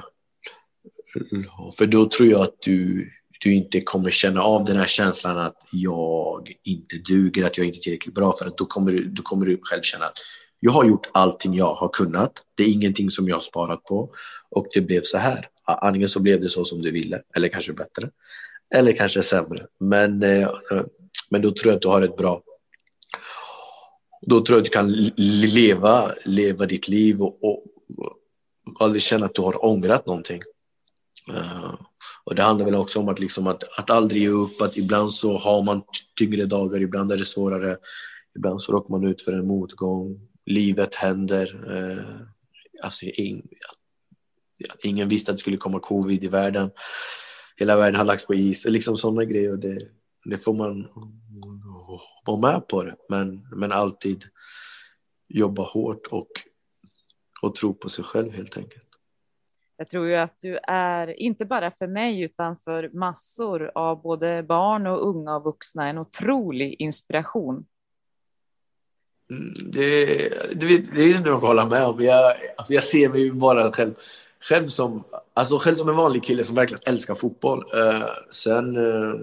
[1.78, 3.10] för då tror jag att du
[3.43, 7.80] du inte kommer känna av den här känslan att jag inte duger, att jag inte
[7.80, 10.17] är tillräckligt bra för att då kommer, du, då kommer du själv känna att
[10.60, 12.32] jag har gjort allting jag har kunnat.
[12.56, 14.10] Det är ingenting som jag har sparat på
[14.52, 15.47] och det blev så här.
[15.65, 18.10] Antingen så blev det så som du ville eller kanske bättre
[18.76, 19.67] eller kanske sämre.
[19.80, 20.50] Men, eh,
[21.30, 22.41] men då tror jag att du har ett bra
[24.21, 27.63] då tror jag att du kan leva, leva ditt liv och, och,
[27.97, 28.17] och
[28.80, 30.41] aldrig känna att du har ångrat någonting.
[31.30, 31.76] Uh,
[32.24, 35.13] och det handlar väl också om att, liksom att, att aldrig ge upp, att ibland
[35.13, 35.82] så har man
[36.19, 37.78] tyngre dagar, ibland är det svårare,
[38.36, 41.71] ibland så råkar man ut för en motgång, livet händer.
[41.71, 42.21] Uh,
[42.84, 43.47] alltså, in,
[44.84, 46.71] ingen visste att det skulle komma covid i världen.
[47.58, 49.58] Hela världen har lagts på is, liksom sådana grejer.
[49.58, 49.80] Det,
[50.26, 50.88] det får man
[52.26, 54.24] vara med på det, men, men alltid
[55.30, 56.30] jobba hårt och,
[57.41, 58.88] och tro på sig själv helt enkelt.
[59.78, 64.43] Jag tror ju att du är, inte bara för mig, utan för massor av både
[64.43, 67.65] barn och unga och vuxna, en otrolig inspiration.
[69.32, 70.06] Mm, det,
[70.54, 72.04] det, det är inte något att hålla med om.
[72.04, 73.93] Jag, alltså jag ser mig bara själv,
[74.41, 77.60] själv, som, alltså själv som en vanlig kille som verkligen älskar fotboll.
[77.60, 79.15] Uh, sen, uh,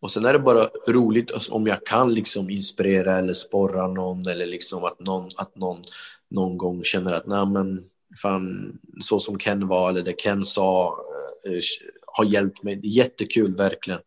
[0.00, 4.28] och sen är det bara roligt alltså, om jag kan liksom inspirera eller sporra någon
[4.28, 5.84] eller liksom att någon, att någon
[6.30, 7.84] någon gång känner att nej men
[8.22, 10.98] fan, så som Ken var eller det Ken sa
[11.46, 11.60] eh,
[12.06, 12.80] har hjälpt mig.
[12.82, 14.00] Jättekul verkligen.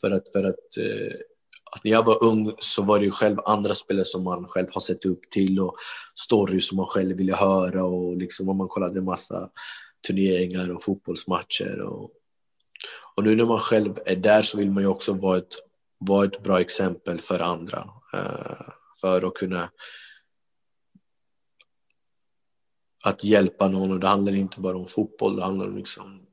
[0.00, 1.16] För att, för att, eh,
[1.72, 4.66] att när jag var ung så var det ju själv andra spelare som man själv
[4.72, 5.76] har sett upp till och
[6.14, 9.50] stories som man själv ville höra och liksom om man kollade massa
[10.06, 11.80] turneringar och fotbollsmatcher.
[11.80, 12.10] Och,
[13.16, 15.54] och nu när man själv är där så vill man ju också vara ett,
[15.98, 17.90] vara ett bra exempel för andra.
[18.14, 18.68] Eh,
[19.00, 19.70] för att kunna
[23.04, 26.26] att hjälpa någon och det handlar inte bara om fotboll, det handlar liksom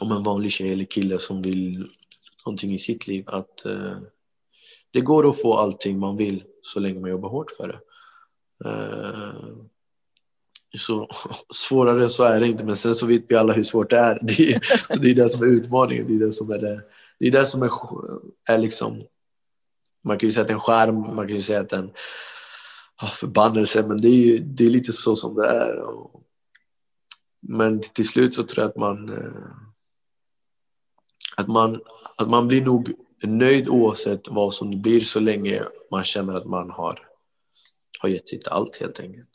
[0.00, 1.86] om en vanlig tjej eller kille som vill
[2.46, 3.24] någonting i sitt liv.
[3.26, 3.96] Att eh,
[4.92, 7.80] det går att få allting man vill så länge man jobbar hårt för det.
[8.68, 9.54] Eh,
[10.78, 11.08] så
[11.54, 14.18] svårare så är det inte, men sen så vet vi alla hur svårt det är.
[14.22, 14.60] Det är,
[14.92, 16.82] så det är det som är utmaningen, det är det som är det,
[17.18, 17.70] det, är det som är,
[18.48, 19.02] är liksom,
[20.04, 21.76] man kan ju säga att det är en skärm, man kan ju säga att det
[21.76, 21.92] är en
[23.14, 25.80] förbannelse, men det är, ju, det är lite så som det är.
[25.80, 26.22] Och,
[27.48, 29.52] men till slut så tror jag att man, eh,
[31.36, 31.80] att man,
[32.18, 32.92] att man blir nog
[33.26, 36.98] nöjd oavsett vad som det blir så länge man känner att man har,
[38.00, 39.28] har gett sitt allt helt enkelt.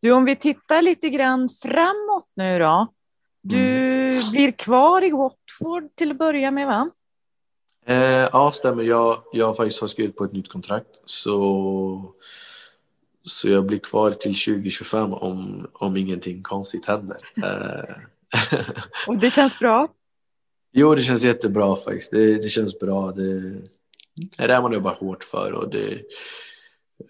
[0.00, 2.86] Du, om vi tittar lite grann framåt nu då.
[3.42, 4.30] Du mm.
[4.30, 6.90] blir kvar i Watford till att börja med va?
[7.86, 8.82] Eh, ja, stämmer.
[8.82, 11.00] Jag, jag faktiskt har skrivit på ett nytt kontrakt.
[11.04, 12.14] Så,
[13.22, 17.18] så jag blir kvar till 2025 om, om ingenting konstigt händer.
[17.36, 17.94] Eh.
[19.06, 19.88] Och det känns bra?
[20.76, 22.10] Jo, det känns jättebra faktiskt.
[22.10, 23.12] Det, det känns bra.
[23.12, 23.40] Det,
[24.14, 25.52] det är det man jobbar hårt för.
[25.52, 25.92] Och det,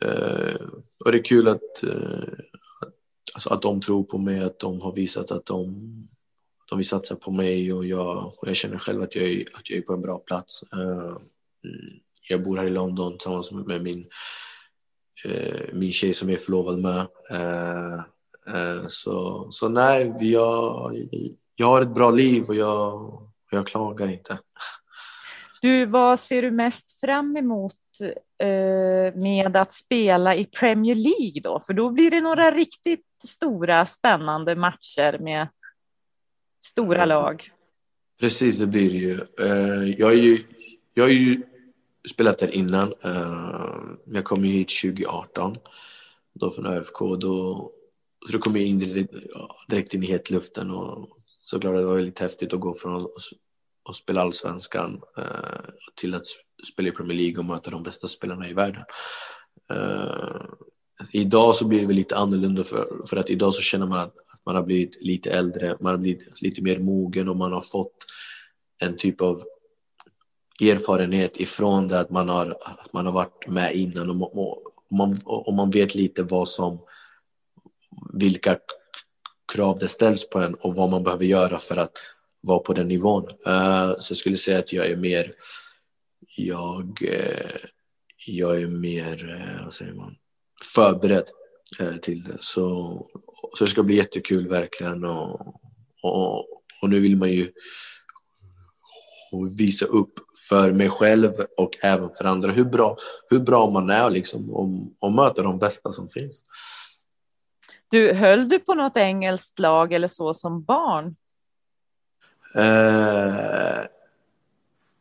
[0.00, 0.60] eh,
[1.04, 2.28] och det är kul att, eh,
[2.80, 2.94] att,
[3.34, 6.08] alltså att de tror på mig, att de har visat att de
[6.70, 9.70] de vill satsa på mig och jag, och jag känner själv att jag, är, att
[9.70, 10.62] jag är på en bra plats.
[10.62, 11.16] Eh,
[12.28, 14.06] jag bor här i London tillsammans med min,
[15.24, 17.06] eh, min tjej som jag är förlovad med.
[17.30, 20.92] Eh, så, så nej, jag,
[21.56, 24.38] jag har ett bra liv och jag, jag klagar inte.
[25.62, 27.74] Du, vad ser du mest fram emot
[28.38, 31.60] eh, med att spela i Premier League då?
[31.60, 35.48] För då blir det några riktigt stora spännande matcher med
[36.64, 37.50] stora lag.
[38.20, 39.20] Precis, det blir det ju.
[39.40, 40.44] Eh, jag, är ju
[40.94, 41.42] jag har ju
[42.10, 42.94] spelat där innan.
[43.04, 45.56] Eh, jag kom ju hit 2018
[46.34, 46.98] då från ÖFK.
[46.98, 47.18] Då,
[48.26, 49.06] så då kom jag in
[49.68, 51.08] direkt in i hetluften och
[51.42, 53.08] såklart det var väldigt häftigt att gå från
[53.84, 56.26] och spela allsvenskan eh, till att
[56.72, 58.84] spela i Premier League och möta de bästa spelarna i världen.
[59.72, 60.44] Eh,
[61.12, 64.14] idag så blir det väl lite annorlunda för, för att idag så känner man att
[64.46, 67.94] man har blivit lite äldre, man har blivit lite mer mogen och man har fått
[68.78, 69.42] en typ av
[70.62, 74.62] erfarenhet ifrån det att man har, att man har varit med innan och, och,
[74.98, 76.80] man, och man vet lite vad som,
[78.12, 78.58] vilka
[79.52, 81.92] krav det ställs på en och vad man behöver göra för att
[82.46, 83.24] vara på den nivån.
[83.24, 85.30] Uh, så jag skulle säga att jag är mer,
[86.36, 87.56] jag, uh,
[88.26, 90.16] jag är mer, uh, vad säger man,
[90.74, 91.24] förberedd
[92.02, 92.36] till det.
[92.40, 93.06] Så,
[93.58, 95.40] så det ska bli jättekul verkligen och,
[96.02, 96.38] och,
[96.82, 97.52] och nu vill man ju
[99.58, 100.12] visa upp
[100.48, 102.96] för mig själv och även för andra hur bra,
[103.30, 106.42] hur bra man är liksom, och, och möta de bästa som finns.
[107.90, 111.16] Du, höll du på något engelskt lag eller så som barn?
[112.56, 113.86] Eh,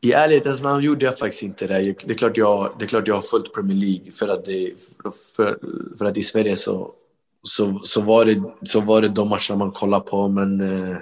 [0.02, 1.96] I ärlighetens namn gjorde jag faktiskt inte det.
[2.06, 4.74] Det är klart jag, det är klart jag har följt Premier League för att, det,
[5.36, 5.58] för,
[5.98, 6.92] för att i Sverige så,
[7.44, 10.98] så, så, var det, så var det de matcherna man kollade på men eh,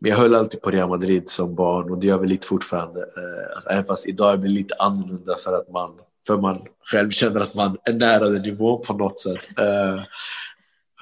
[0.00, 3.00] men jag höll alltid på Real Madrid som barn och det gör vi lite fortfarande.
[3.00, 5.90] Eh, alltså, även fast idag är det lite annorlunda för att man,
[6.26, 9.58] för man själv känner att man är nära den nivån på något sätt.
[9.58, 10.02] Eh,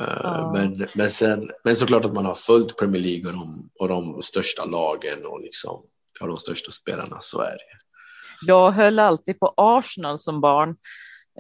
[0.03, 3.71] Uh, uh, men, men, sen, men såklart att man har följt Premier League och de,
[3.81, 5.83] och de största lagen och, liksom,
[6.21, 7.79] och de största spelarna, så är det.
[8.47, 10.69] Jag höll alltid på Arsenal som barn.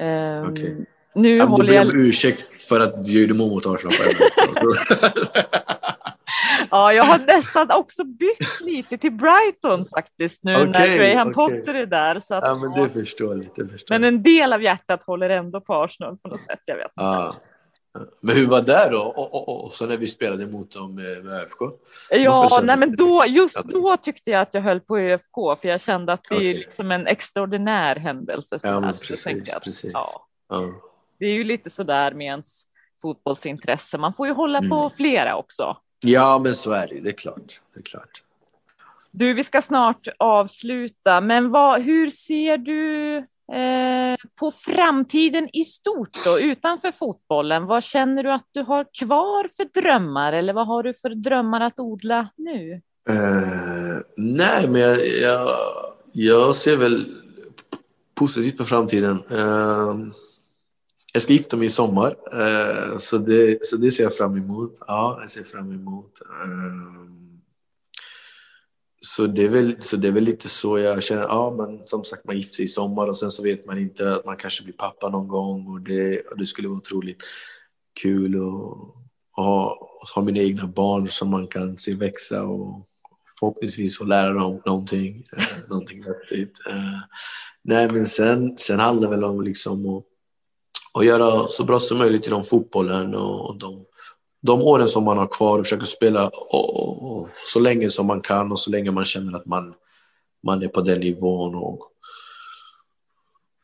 [0.00, 0.84] Um, okay.
[1.14, 1.86] Nu ja, håller jag...
[1.86, 4.76] Jag om ursäkt för att bjuda mot Arsenal på
[6.70, 11.34] Ja, jag har nästan också bytt lite till Brighton faktiskt nu okay, när Graham okay.
[11.34, 12.20] Potter är där.
[12.20, 13.68] Så att, ja, men det förstår jag.
[13.90, 16.60] Men en del av hjärtat håller ändå på Arsenal på något sätt.
[16.64, 17.32] Jag vet ah.
[18.20, 19.02] Men hur var det då?
[19.02, 21.58] Och, och, och, så när vi spelade mot dem med, med ÖFK?
[22.10, 25.80] Ja, nej, men då, just då tyckte jag att jag höll på ÖFK för jag
[25.80, 26.50] kände att det okay.
[26.50, 28.58] är liksom en extraordinär händelse.
[28.62, 29.90] ja, men precis, att, precis.
[29.92, 30.26] Ja.
[30.48, 30.72] ja.
[31.18, 32.66] Det är ju lite sådär med ens
[33.02, 33.98] fotbollsintresse.
[33.98, 34.70] Man får ju hålla mm.
[34.70, 35.76] på flera också.
[36.00, 37.00] Ja, men så är det.
[37.00, 37.60] Det är klart.
[37.74, 38.22] Det är klart.
[39.10, 46.24] Du, vi ska snart avsluta, men vad, hur ser du eh, på framtiden i stort
[46.24, 47.66] då, utanför fotbollen?
[47.66, 51.60] Vad känner du att du har kvar för drömmar eller vad har du för drömmar
[51.60, 52.80] att odla nu?
[53.08, 55.48] Eh, nej, men jag, jag,
[56.12, 57.04] jag, ser väl
[58.14, 59.22] positivt på framtiden.
[59.30, 59.94] Eh,
[61.12, 64.72] jag ska gifta mig i sommar, uh, så, det, så det ser jag fram emot.
[64.86, 66.20] Ja, jag ser fram emot.
[66.20, 67.21] Eh,
[69.04, 71.22] så, det är väl, så det är väl lite så jag känner.
[71.22, 74.14] Ja, men som sagt, man gifter sig i sommar och sen så vet man inte
[74.14, 77.22] att man kanske blir pappa någon gång och det, och det skulle vara otroligt
[78.02, 78.94] kul att
[79.36, 79.78] ha,
[80.14, 82.88] ha mina egna barn som man kan se växa och
[83.38, 86.60] förhoppningsvis få lära dem någonting, uh, någonting vettigt.
[86.68, 87.00] Uh,
[87.62, 90.04] nej, men sen, sen handlar det väl om liksom att
[90.94, 93.84] och göra så bra som möjligt inom fotbollen och de,
[94.42, 98.20] de åren som man har kvar och försöka spela och, och, så länge som man
[98.20, 99.74] kan och så länge man känner att man,
[100.46, 101.88] man är på den nivån och,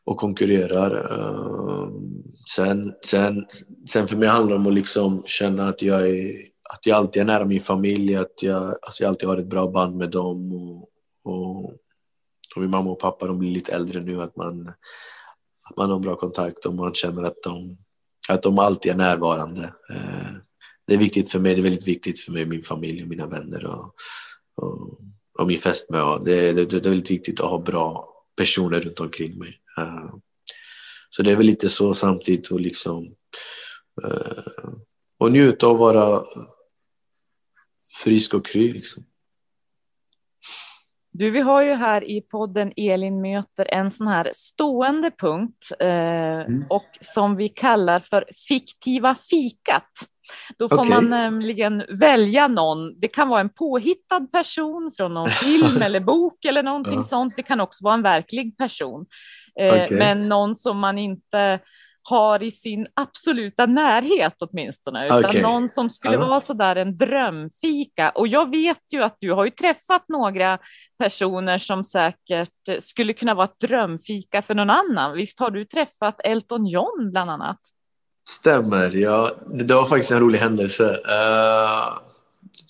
[0.05, 0.91] och konkurrerar.
[0.91, 2.23] Ehm,
[2.55, 3.45] sen, sen,
[3.89, 6.35] sen för mig handlar det om att liksom känna att jag, är,
[6.73, 9.67] att jag alltid är nära min familj, att jag, att jag alltid har ett bra
[9.67, 10.53] band med dem.
[10.53, 10.89] Och,
[11.23, 11.65] och,
[12.55, 14.73] och min mamma och pappa de blir lite äldre nu, att man
[15.69, 17.77] att man har bra kontakt och man känner att de,
[18.29, 19.73] att de alltid är närvarande.
[19.89, 20.41] Ehm,
[20.89, 23.27] det är viktigt för mig, det är väldigt viktigt för mig, min familj och mina
[23.27, 23.93] vänner och,
[24.55, 24.99] och,
[25.39, 26.19] och min fästmö.
[26.21, 29.53] Det, det, det är väldigt viktigt att ha bra personer runt omkring mig.
[29.77, 30.15] Eh,
[31.09, 33.15] så det är väl lite så samtidigt och liksom
[34.03, 34.43] eh,
[35.19, 36.23] och njuta av att vara
[38.03, 38.73] frisk och kry.
[38.73, 39.05] Liksom.
[41.11, 45.87] Du, vi har ju här i podden Elin möter en sån här stående punkt eh,
[46.39, 46.65] mm.
[46.69, 49.91] och som vi kallar för fiktiva fikat.
[50.57, 50.89] Då får okay.
[50.89, 52.99] man nämligen välja någon.
[52.99, 57.03] Det kan vara en påhittad person från någon film eller bok eller någonting ja.
[57.03, 57.33] sånt.
[57.35, 59.05] Det kan också vara en verklig person,
[59.59, 59.97] eh, okay.
[59.97, 61.59] men någon som man inte
[62.09, 65.41] har i sin absoluta närhet åtminstone, utan Okej.
[65.41, 66.27] någon som skulle Ja.
[66.27, 68.09] vara sådär en drömfika.
[68.09, 70.59] Och jag vet ju att du har ju träffat några
[70.99, 72.49] personer som säkert
[72.79, 75.13] skulle kunna vara ett drömfika för någon annan.
[75.13, 77.59] Visst har du träffat Elton John bland annat?
[78.29, 78.95] Stämmer.
[78.95, 80.83] Ja, det det var faktiskt en rolig händelse.
[80.83, 81.99] Uh,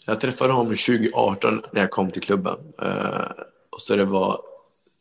[0.05, 2.55] jag träffade honom 2018 när jag kom till klubben.
[2.82, 3.32] Uh,
[3.70, 4.41] och så det, var,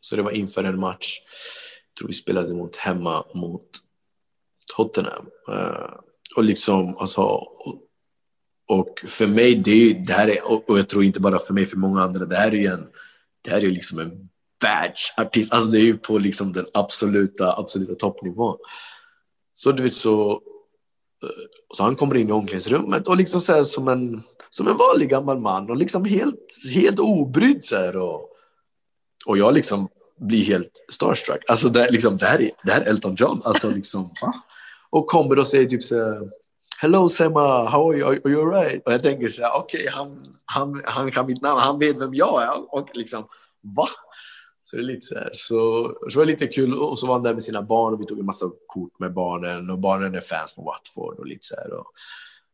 [0.01, 1.15] så det var inför en match.
[1.87, 3.65] Jag tror vi spelade mot hemma mot
[4.75, 5.25] Tottenham.
[5.49, 5.93] Uh,
[6.35, 7.81] och liksom, alltså, och,
[8.67, 11.65] och för mig, det, är, det här är, och, jag tror inte bara för mig,
[11.65, 12.87] för många andra, det här är ju en,
[13.41, 14.29] det här är ju liksom en
[14.63, 15.53] världsartist.
[15.53, 18.57] Alltså det är ju på liksom den absoluta, absoluta toppnivån.
[19.53, 20.41] Så du vet så,
[21.73, 25.39] så han kommer in i omklädningsrummet och liksom så som, en, som en vanlig gammal
[25.39, 28.29] man och liksom helt, helt obrydd så här, och,
[29.25, 29.89] och jag liksom
[30.19, 31.43] blir helt starstruck.
[31.47, 33.41] Alltså det, liksom, det, här, är, det här är Elton John.
[33.43, 34.33] Alltså liksom, va?
[34.89, 36.29] Och kommer och säger typ så här,
[36.81, 38.09] Hello Sema, how are you?
[38.09, 38.85] Are you alright?
[38.85, 42.13] Och jag tänker så här, okej, han, han, han kan mitt namn, han vet vem
[42.13, 42.75] jag är.
[42.75, 43.27] Och liksom,
[43.75, 43.87] va?
[44.69, 45.29] Så det är lite så här.
[45.33, 46.73] Så, så var det lite kul.
[46.73, 49.13] Och så var han där med sina barn och vi tog en massa kort med
[49.13, 49.69] barnen.
[49.69, 51.73] Och barnen är fans på Watford och lite så här.
[51.73, 51.85] Och,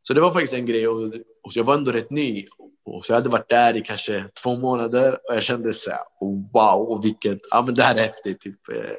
[0.02, 0.88] så det var faktiskt en grej.
[0.88, 1.14] Och,
[1.44, 2.46] och så jag var ändå rätt ny.
[2.86, 5.14] Och så jag hade varit där i kanske två månader.
[5.14, 8.42] Och jag kände så här, oh, wow, och vilket, ja men det här är häftigt.
[8.42, 8.96] Typ, eh,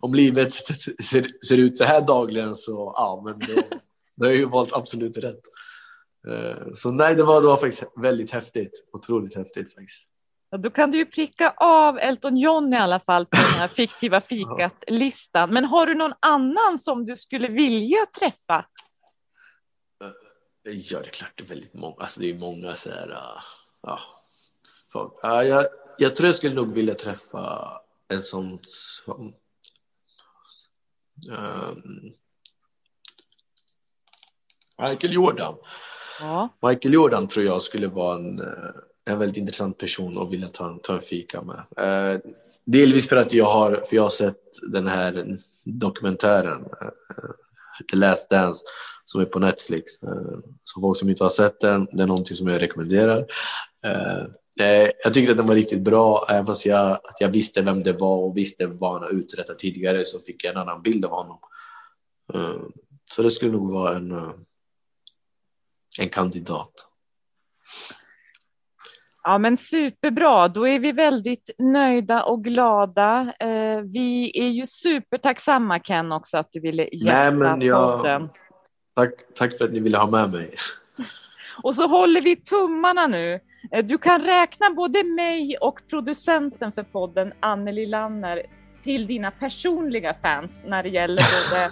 [0.00, 3.62] om livet ser, ser, ser ut så här dagligen så, ja men då,
[4.16, 5.42] då har jag ju valt absolut rätt.
[6.28, 8.84] Eh, så nej, det var, det var faktiskt väldigt häftigt.
[8.92, 10.08] Otroligt häftigt faktiskt.
[10.50, 13.68] Ja, Då kan du ju pricka av Elton John i alla fall på den här
[13.76, 15.50] fiktiva fikat-listan.
[15.50, 18.66] Men har du någon annan som du skulle vilja träffa?
[19.98, 20.06] Ja,
[20.64, 21.96] det är klart det är väldigt många.
[21.98, 23.08] Alltså det är många så här...
[23.82, 24.00] Ja,
[24.92, 25.18] fuck.
[25.22, 25.66] Ja, jag,
[25.98, 27.72] jag tror jag skulle nog vilja träffa
[28.08, 29.34] en sån som...
[31.30, 32.12] Um,
[34.78, 35.54] Michael Jordan.
[36.20, 36.48] Ja.
[36.62, 38.74] Michael Jordan tror jag skulle vara en, eh,
[39.06, 41.62] en väldigt intressant person att vilja ta, en- ta en fika med.
[41.86, 42.20] Eh,
[42.64, 44.42] delvis för att jag har, för jag har sett
[44.72, 46.88] den här dokumentären eh,
[47.90, 48.64] The Last Dance
[49.04, 50.02] som är på Netflix.
[50.02, 53.26] Eh, så folk som inte har sett den, det är någonting som jag rekommenderar.
[53.84, 54.22] Eh,
[54.66, 57.80] eh jag tyckte att den var riktigt bra, även fast jag, att jag visste vem
[57.80, 61.04] det var och visste vad han har uträttat tidigare så fick jag en annan bild
[61.04, 61.38] av honom.
[62.34, 62.62] Eh,
[63.10, 64.32] så det skulle nog vara en, eh,
[65.98, 66.86] en kandidat.
[69.28, 70.48] Ja, men superbra.
[70.48, 73.32] Då är vi väldigt nöjda och glada.
[73.40, 78.28] Eh, vi är ju supertacksamma Ken också att du ville gästa Nej, men jag- podden.
[78.96, 80.54] Tack, tack för att ni ville ha med mig.
[81.62, 83.40] Och så håller vi tummarna nu.
[83.72, 88.42] Eh, Du kan räkna både mig och producenten för podden, Anneli Lanner,
[88.82, 91.16] till dina personliga fans när det gäller
[91.50, 91.70] både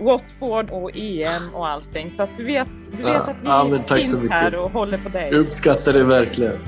[0.00, 2.10] Watford och EM och allting.
[2.10, 3.06] Så att du vet, du vet
[3.44, 5.28] Ja, att vi ja, finns här och håller på dig.
[5.32, 6.58] Jag uppskattar det verkligen.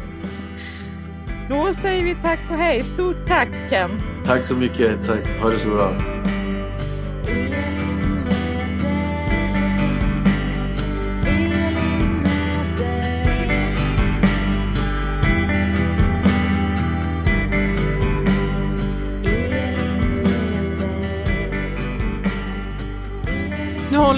[1.49, 2.85] Då säger vi tack och hej.
[2.85, 3.91] Stort tack Ken.
[4.27, 5.07] Tack så mycket.
[5.07, 5.41] Tack.
[5.43, 6.18] Ha det så bra.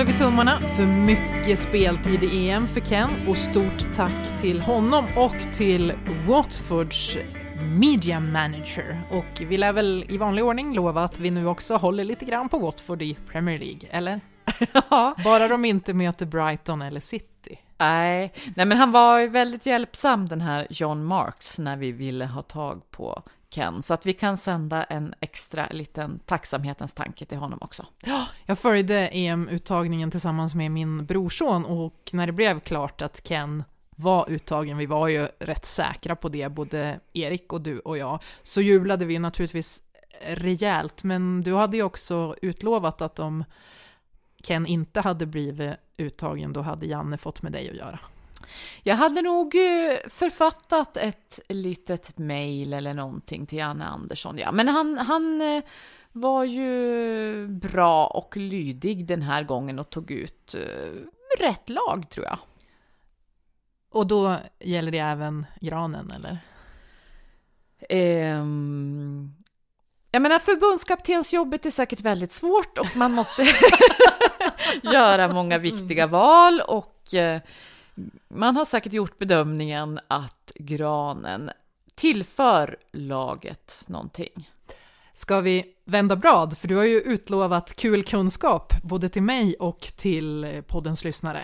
[0.01, 5.07] Håller vi tummarna för mycket speltid i EM för Ken och stort tack till honom
[5.17, 5.93] och till
[6.29, 7.17] Watfords
[7.79, 9.03] Media Manager.
[9.11, 12.49] Och vi lär väl i vanlig ordning lova att vi nu också håller lite grann
[12.49, 14.21] på Watford i Premier League, eller?
[14.91, 15.15] Ja.
[15.25, 17.59] Bara de inte möter Brighton eller City.
[17.79, 22.43] Nej, nej, men han var väldigt hjälpsam den här John Marks när vi ville ha
[22.43, 27.59] tag på Ken, så att vi kan sända en extra liten tacksamhetens tanke till honom
[27.63, 27.87] också.
[28.47, 33.65] Jag följde EM-uttagningen tillsammans med min brorson och när det blev klart att Ken
[33.97, 38.23] var uttagen, vi var ju rätt säkra på det, både Erik och du och jag,
[38.43, 39.83] så jublade vi naturligtvis
[40.27, 43.45] rejält, men du hade ju också utlovat att om
[44.43, 47.99] Ken inte hade blivit uttagen, då hade Janne fått med dig att göra.
[48.83, 54.53] Jag hade nog eh, författat ett litet mejl eller någonting till Janne Andersson, ja.
[54.53, 55.63] Men han, han eh,
[56.13, 60.93] var ju bra och lydig den här gången och tog ut eh,
[61.39, 62.39] rätt lag, tror jag.
[63.93, 66.39] Och då gäller det även granen, eller?
[67.89, 69.35] Ehm,
[70.11, 73.43] jag menar, förbundskaptensjobbet är säkert väldigt svårt och man måste
[74.83, 77.15] göra många viktiga val och
[78.29, 81.51] man har säkert gjort bedömningen att granen
[81.95, 84.51] tillför laget någonting.
[85.15, 89.81] Ska vi vända blad, för du har ju utlovat kul kunskap både till mig och
[89.81, 91.41] till poddens lyssnare.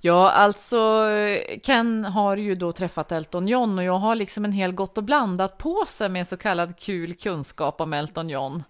[0.00, 1.08] Ja, alltså
[1.62, 5.04] Ken har ju då träffat Elton John och jag har liksom en hel gott och
[5.04, 8.62] blandat på sig med så kallad kul kunskap om Elton John.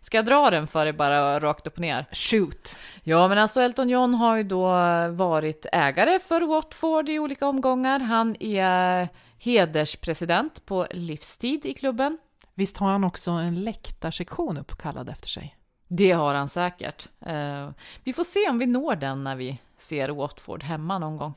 [0.00, 2.06] Ska jag dra den för dig bara rakt upp och ner?
[2.12, 2.78] Shoot!
[3.02, 4.66] Ja, men alltså Elton John har ju då
[5.10, 8.00] varit ägare för Watford i olika omgångar.
[8.00, 12.18] Han är hederspresident på livstid i klubben.
[12.54, 15.56] Visst har han också en läktarsektion uppkallad efter sig?
[15.88, 17.08] Det har han säkert.
[17.26, 17.70] Eh,
[18.04, 21.34] vi får se om vi når den när vi ser Watford hemma någon gång.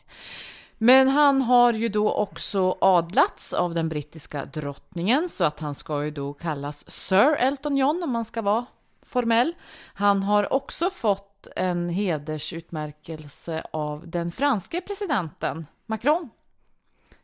[0.83, 6.03] Men han har ju då också adlats av den brittiska drottningen så att han ska
[6.03, 8.65] ju då kallas Sir Elton John om man ska vara
[9.01, 9.53] formell.
[9.93, 16.29] Han har också fått en hedersutmärkelse av den franske presidenten Macron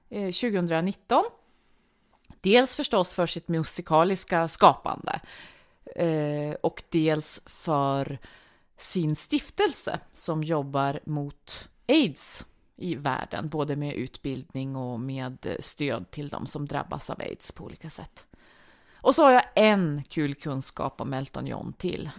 [0.10, 1.24] eh, 2019.
[2.42, 5.20] Dels förstås för sitt musikaliska skapande
[5.96, 8.20] eh, och dels för
[8.76, 12.46] sin stiftelse som jobbar mot aids
[12.78, 17.64] i världen, både med utbildning och med stöd till dem som drabbas av aids på
[17.64, 18.28] olika sätt.
[18.96, 22.10] Och så har jag en kul kunskap om Elton John till.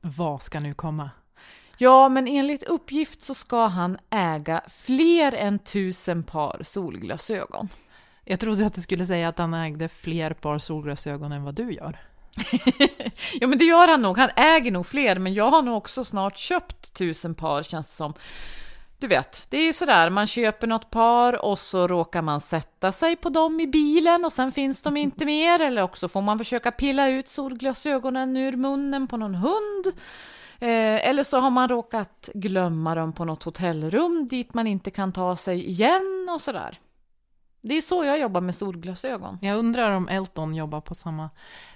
[0.00, 1.10] Vad ska nu komma?
[1.78, 7.68] Ja, men enligt uppgift så ska han äga fler än tusen par solglasögon.
[8.24, 11.72] Jag trodde att du skulle säga att han ägde fler par solglasögon än vad du
[11.72, 11.98] gör.
[13.40, 14.18] ja, men det gör han nog.
[14.18, 17.94] Han äger nog fler, men jag har nog också snart köpt tusen par känns det
[17.94, 18.14] som.
[19.00, 23.16] Du vet, det är sådär, man köper något par och så råkar man sätta sig
[23.16, 26.70] på dem i bilen och sen finns de inte mer eller också får man försöka
[26.70, 29.86] pilla ut solglasögonen ur munnen på någon hund.
[30.60, 35.12] Eh, eller så har man råkat glömma dem på något hotellrum dit man inte kan
[35.12, 36.78] ta sig igen och sådär.
[37.68, 39.38] Det är så jag jobbar med solglasögon.
[39.42, 41.30] Jag undrar om Elton jobbar på samma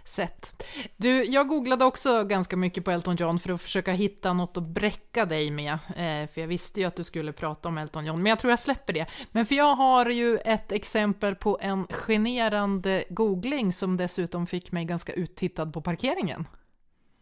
[0.05, 0.64] sätt.
[0.97, 4.62] Du, jag googlade också ganska mycket på Elton John för att försöka hitta något att
[4.62, 5.72] bräcka dig med.
[5.72, 8.51] Eh, för jag visste ju att du skulle prata om Elton John, men jag tror
[8.51, 9.07] jag släpper det.
[9.32, 14.84] Men för jag har ju ett exempel på en generande googling som dessutom fick mig
[14.84, 16.47] ganska uttittad på parkeringen.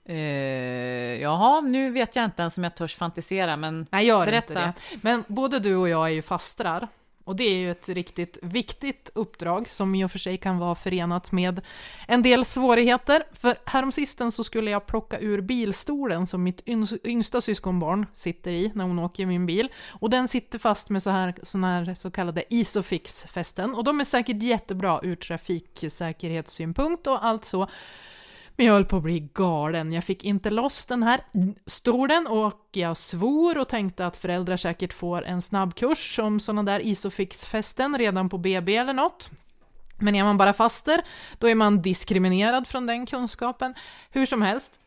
[0.08, 0.16] Uh,
[1.20, 4.52] jaha, nu vet jag inte ens om jag törs fantisera, men Nej, gör berätta.
[4.52, 4.98] Inte det.
[5.02, 6.88] Men både du och jag är ju fastrar
[7.30, 10.74] och det är ju ett riktigt viktigt uppdrag som i och för sig kan vara
[10.74, 11.60] förenat med
[12.08, 13.22] en del svårigheter.
[13.32, 16.62] För häromsisten så skulle jag plocka ur bilstolen som mitt
[17.04, 19.68] yngsta syskonbarn sitter i när hon åker i min bil.
[19.88, 23.74] Och den sitter fast med så här, såna här så kallade Isofix-fästen.
[23.74, 27.68] Och de är säkert jättebra ur trafiksäkerhetssynpunkt och allt så.
[28.60, 29.92] Men jag höll på att bli galen.
[29.92, 31.20] Jag fick inte loss den här
[31.66, 36.80] stolen och jag svor och tänkte att föräldrar säkert får en snabbkurs om sådana där
[36.80, 39.30] Isofix-fästen redan på BB eller något.
[39.98, 41.02] Men är man bara faster,
[41.38, 43.74] då är man diskriminerad från den kunskapen.
[44.10, 44.80] Hur som helst,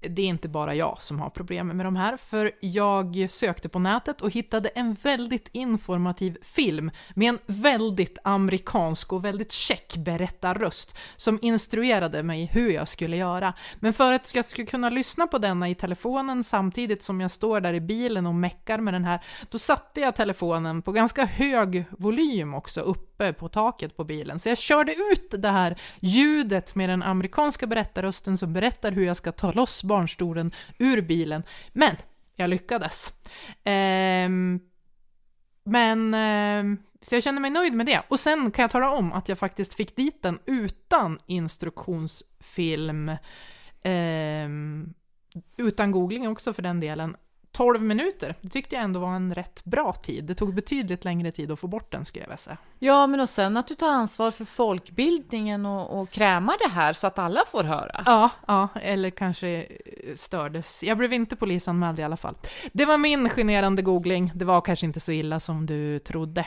[0.00, 3.78] det är inte bara jag som har problem med de här, för jag sökte på
[3.78, 10.98] nätet och hittade en väldigt informativ film med en väldigt amerikansk och väldigt check berättarröst
[11.16, 13.54] som instruerade mig hur jag skulle göra.
[13.76, 17.60] Men för att jag skulle kunna lyssna på denna i telefonen samtidigt som jag står
[17.60, 19.20] där i bilen och meckar med den här,
[19.50, 22.80] då satte jag telefonen på ganska hög volym också
[23.20, 24.38] uppe på taket på bilen.
[24.38, 29.16] Så jag körde ut det här ljudet med den amerikanska berättarrösten som berättar hur jag
[29.16, 31.42] ska ta loss barnstolen ur bilen.
[31.72, 31.96] Men
[32.36, 33.12] jag lyckades.
[33.64, 34.60] Ehm,
[35.64, 38.02] men eh, så jag känner mig nöjd med det.
[38.08, 43.08] Och sen kan jag tala om att jag faktiskt fick dit den utan instruktionsfilm.
[43.82, 44.48] Eh,
[45.56, 47.16] utan googling också för den delen.
[47.52, 48.34] 12 minuter.
[48.40, 50.24] Det tyckte jag ändå var en rätt bra tid.
[50.24, 52.56] Det tog betydligt längre tid att få bort den skulle jag vilja säga.
[52.78, 56.92] Ja, men och sen att du tar ansvar för folkbildningen och, och krämar det här
[56.92, 58.02] så att alla får höra.
[58.06, 59.66] Ja, ja, eller kanske
[60.16, 60.82] stördes.
[60.82, 62.34] Jag blev inte polisanmäld i alla fall.
[62.72, 64.32] Det var min generande googling.
[64.34, 66.46] Det var kanske inte så illa som du trodde.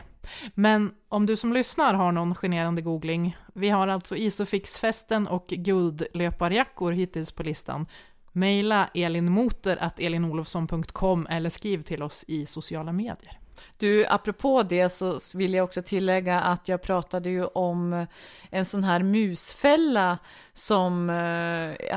[0.53, 6.91] Men om du som lyssnar har någon generande googling, vi har alltså Isofix-festen och guldlöparjackor
[6.91, 7.85] hittills på listan.
[8.33, 13.42] Mejla elinmoter.elinolofsson.com eller skriv till oss i sociala medier.
[13.77, 18.07] Du, apropå det så vill jag också tillägga att jag pratade ju om eh,
[18.49, 20.17] en sån här musfälla
[20.53, 21.87] som, eh,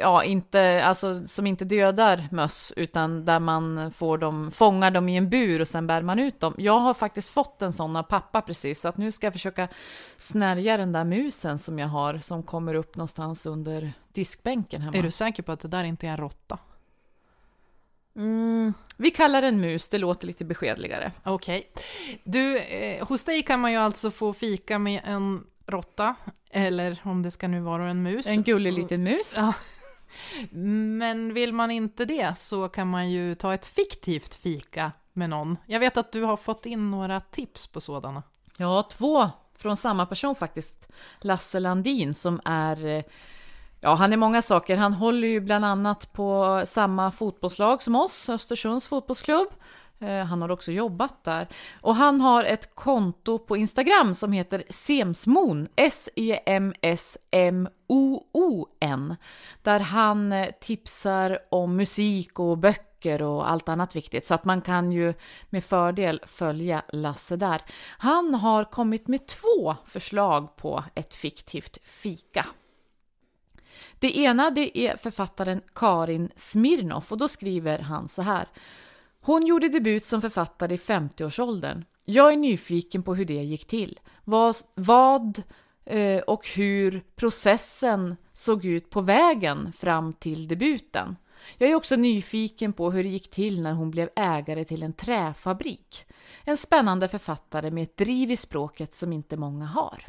[0.00, 5.16] ja, inte, alltså, som inte dödar möss, utan där man får dem, fångar dem i
[5.16, 6.54] en bur och sen bär man ut dem.
[6.58, 9.68] Jag har faktiskt fått en sån av pappa precis, så att nu ska jag försöka
[10.16, 14.96] snärja den där musen som jag har, som kommer upp någonstans under diskbänken hemma.
[14.96, 16.58] Är du säker på att det där inte är en råtta?
[18.16, 21.12] Mm, vi kallar den mus, det låter lite beskedligare.
[21.24, 21.70] Okej.
[21.72, 22.18] Okay.
[22.24, 26.14] Du, eh, hos dig kan man ju alltså få fika med en råtta,
[26.50, 28.26] eller om det ska nu vara en mus.
[28.26, 29.34] En gullig liten mus.
[29.36, 29.54] Ja.
[30.50, 35.58] Men vill man inte det så kan man ju ta ett fiktivt fika med någon.
[35.66, 38.22] Jag vet att du har fått in några tips på sådana.
[38.56, 40.88] Ja, två från samma person faktiskt.
[41.20, 43.02] Lasse Landin som är eh,
[43.80, 44.76] Ja, han är många saker.
[44.76, 49.48] Han håller ju bland annat på samma fotbollslag som oss, Östersunds fotbollsklubb.
[49.98, 51.48] Eh, han har också jobbat där.
[51.80, 56.36] Och han har ett konto på Instagram som heter Semsmon, S-E-M-S-M-O-O-N,
[59.62, 64.26] där han eh, tipsar om musik och böcker och allt annat viktigt.
[64.26, 65.14] Så att man kan ju
[65.50, 67.62] med fördel följa Lasse där.
[67.98, 72.46] Han har kommit med två förslag på ett fiktivt fika.
[73.98, 78.48] Det ena det är författaren Karin Smirnoff och då skriver han så här.
[79.20, 81.84] Hon gjorde debut som författare i 50-årsåldern.
[82.04, 84.00] Jag är nyfiken på hur det gick till.
[84.24, 85.42] Vad, vad
[85.84, 91.16] eh, och hur processen såg ut på vägen fram till debuten.
[91.58, 94.92] Jag är också nyfiken på hur det gick till när hon blev ägare till en
[94.92, 96.06] träfabrik.
[96.44, 100.06] En spännande författare med ett driv i språket som inte många har.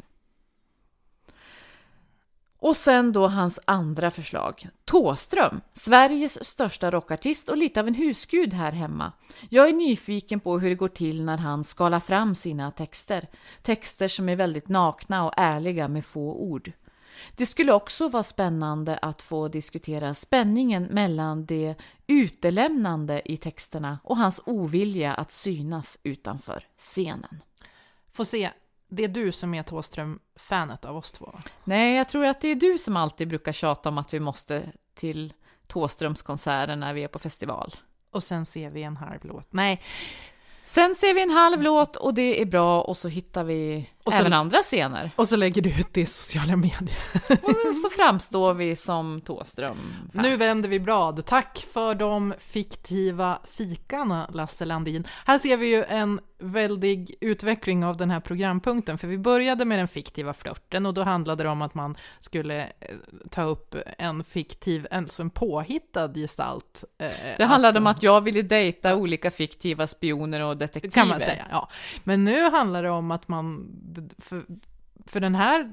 [2.60, 4.68] Och sen då hans andra förslag.
[4.84, 9.12] Tåström, Sveriges största rockartist och lite av en husgud här hemma.
[9.48, 13.26] Jag är nyfiken på hur det går till när han skalar fram sina texter.
[13.62, 16.72] Texter som är väldigt nakna och ärliga med få ord.
[17.36, 21.74] Det skulle också vara spännande att få diskutera spänningen mellan det
[22.06, 27.42] utelämnande i texterna och hans ovilja att synas utanför scenen.
[28.12, 28.50] Få se,
[28.88, 31.38] det är du som är Tåström-fanet av oss två?
[31.64, 34.72] Nej, jag tror att det är du som alltid brukar tjata om att vi måste
[34.94, 35.32] till
[35.66, 37.74] Tåströms konserter när vi är på festival.
[38.10, 39.52] Och sen ser vi en halv låt.
[39.52, 39.82] Nej,
[40.68, 44.12] Sen ser vi en halv låt och det är bra och så hittar vi Och
[44.12, 45.10] så- även andra scener.
[45.16, 46.98] och så lägger du ut det i sociala medier.
[47.42, 49.76] Och så framstår vi som Tåström.
[50.12, 51.26] Nu vänder vi blad.
[51.26, 55.06] Tack för de fiktiva fikarna, Lasse Landin.
[55.26, 59.78] Här ser vi ju en väldig utveckling av den här programpunkten, för vi började med
[59.78, 62.68] den fiktiva flörten och då handlade det om att man skulle eh,
[63.30, 66.84] ta upp en fiktiv, alltså en påhittad gestalt.
[66.98, 70.94] eh, Det handlade om att jag ville dejta olika fiktiva spioner och detektiver.
[70.94, 71.68] kan man säga, ja.
[72.04, 73.66] Men nu handlar det om att man,
[74.18, 74.44] för,
[75.06, 75.72] för den här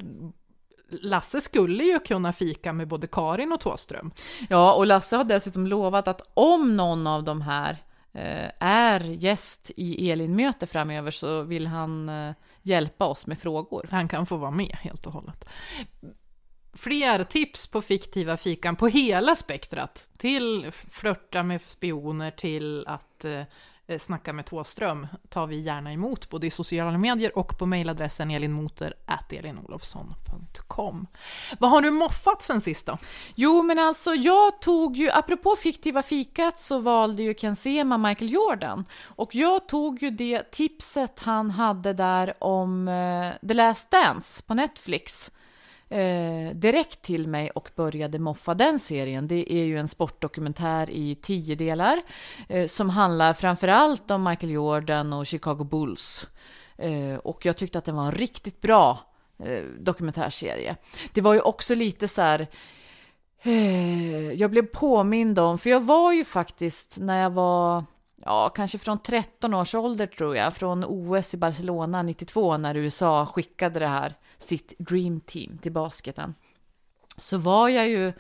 [0.90, 4.12] Lasse skulle ju kunna fika med både Karin och Tåström.
[4.50, 7.78] Ja, och Lasse har dessutom lovat att om någon av de här
[8.14, 13.88] eh, är gäst i Elin-möte framöver så vill han eh, hjälpa oss med frågor.
[13.92, 15.46] Han kan få vara med helt och hållet.
[16.74, 20.10] Fler tips på fiktiva fikan på hela spektrat.
[20.18, 23.42] Till flörta med spioner till att eh,
[23.88, 28.32] Eh, snacka med Tåström tar vi gärna emot både i sociala medier och på mejladressen
[28.32, 31.08] elinmoter.elinolofsson.com.
[31.60, 32.98] Vad har du moffat sen sist då?
[33.36, 38.34] Jo, men alltså jag tog ju, apropå fiktiva fikat så valde ju Ken Sema Michael
[38.34, 38.86] Jordan.
[39.04, 44.54] Och jag tog ju det tipset han hade där om eh, The Last Dance på
[44.54, 45.32] Netflix.
[45.90, 49.28] Eh, direkt till mig och började moffa den serien.
[49.28, 52.02] Det är ju en sportdokumentär i tio delar
[52.50, 56.28] eh, som handlar framförallt om Michael Jordan och Chicago Bulls.
[56.78, 59.00] Eh, och jag tyckte att den var en riktigt bra
[59.40, 60.76] eh, dokumentärserie.
[61.14, 62.48] Det var ju också lite så här
[63.42, 68.78] eh, Jag blev påmind om, för jag var ju faktiskt när jag var, ja kanske
[68.78, 73.88] från 13 års ålder tror jag, från OS i Barcelona 92 när USA skickade det
[73.88, 76.36] här, sitt Dream Team till basketen.
[77.18, 78.14] Så var jag ju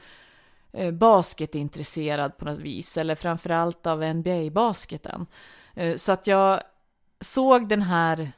[0.71, 5.25] eh, basketintresserad på något vis, eller framförallt av NBA-basketen.
[5.73, 6.61] Eh, så att jag
[7.21, 8.31] såg den här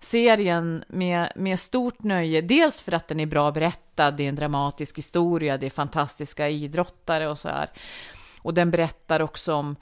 [0.00, 2.40] serien med, med stort nöje.
[2.40, 6.48] Dels för att den är bra berättad, det är en dramatisk historia, det är fantastiska
[6.48, 7.70] idrottare och så här.
[8.42, 9.76] Och den berättar också om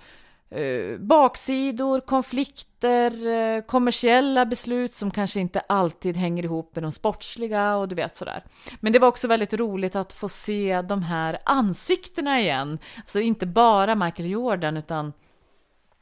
[0.55, 7.77] eh, baksidor, konflikter, eh, kommersiella beslut som kanske inte alltid hänger ihop med de sportsliga
[7.77, 8.45] och du vet sådär.
[8.81, 12.79] Men det var också väldigt roligt att få se de här ansiktena igen.
[12.97, 15.13] Alltså inte bara Michael Jordan utan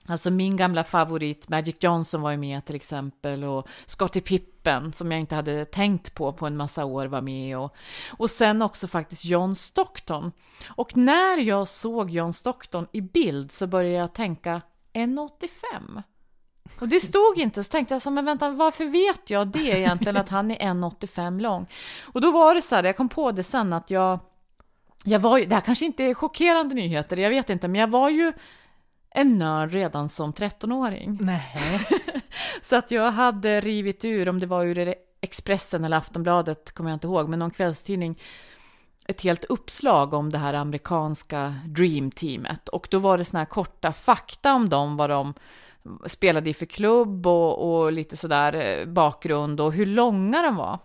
[0.07, 4.50] Alltså min gamla favorit Magic Johnson var ju med till exempel och Scottie Pippen
[4.95, 7.75] som jag inte hade tänkt på på en massa år var med och,
[8.11, 10.33] och sen också faktiskt John Stockton.
[10.69, 14.61] Och när jag såg John Stockton i bild så började jag tänka
[14.93, 16.03] 1,85.
[16.81, 20.17] Och det stod inte, så tänkte jag så men vänta, varför vet jag det egentligen
[20.17, 21.67] att han är 1,85 lång?
[22.03, 24.19] Och då var det så här, jag kom på det sen att jag,
[25.05, 27.91] jag var ju, det här kanske inte är chockerande nyheter, jag vet inte, men jag
[27.91, 28.33] var ju
[29.11, 31.19] en nörd redan som 13-åring.
[31.21, 31.87] Nej.
[32.63, 36.97] Så att jag hade rivit ur, om det var ur Expressen eller Aftonbladet, kommer jag
[36.97, 38.19] inte ihåg, men någon kvällstidning,
[39.07, 43.93] ett helt uppslag om det här amerikanska Dream-teamet och då var det såna här korta
[43.93, 45.35] fakta om dem, vad de
[46.07, 50.79] spelade i för klubb och, och lite sådär eh, bakgrund och hur långa de var.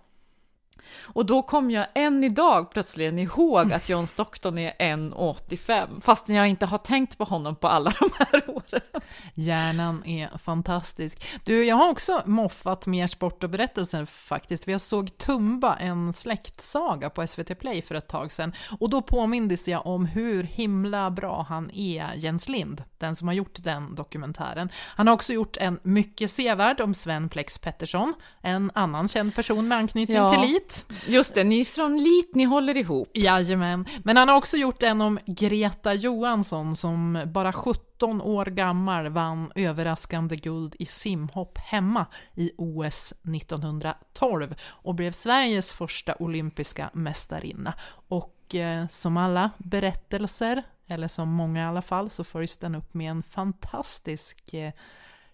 [1.04, 6.48] Och då kom jag än idag plötsligen ihåg att John Stockton är 1,85 fastän jag
[6.48, 8.82] inte har tänkt på honom på alla de här åren.
[9.34, 11.26] Hjärnan är fantastisk.
[11.44, 14.68] Du, jag har också moffat mer sport och berättelser faktiskt.
[14.68, 19.68] Jag såg Tumba, en släktsaga på SVT Play för ett tag sedan och då påmindes
[19.68, 24.70] jag om hur himla bra han är, Jens Lind, den som har gjort den dokumentären.
[24.96, 29.68] Han har också gjort en mycket sevärd om Sven Plex Pettersson, en annan känd person
[29.68, 30.34] med anknytning ja.
[30.34, 30.75] till LIT.
[31.08, 33.10] Just det, ni är från LIT, ni håller ihop.
[33.14, 33.86] Jajamän.
[34.04, 39.52] Men han har också gjort en om Greta Johansson som bara 17 år gammal vann
[39.56, 42.06] överraskande guld i simhopp hemma
[42.36, 47.74] i OS 1912 och blev Sveriges första olympiska mästarinna.
[48.08, 52.94] Och eh, som alla berättelser, eller som många i alla fall, så följs den upp
[52.94, 54.74] med en fantastisk eh,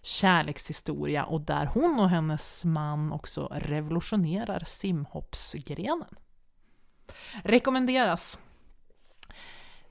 [0.02, 6.14] kärlekshistoria och där hon och hennes man också revolutionerar simhoppsgrenen.
[7.44, 8.40] Rekommenderas.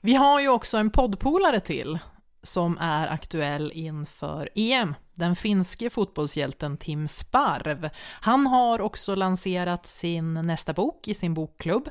[0.00, 1.98] Vi har ju också en poddpolare till
[2.42, 4.94] som är aktuell inför EM.
[5.14, 7.90] Den finske fotbollshjälten Tim Sparv.
[8.20, 11.90] Han har också lanserat sin nästa bok i sin bokklubb.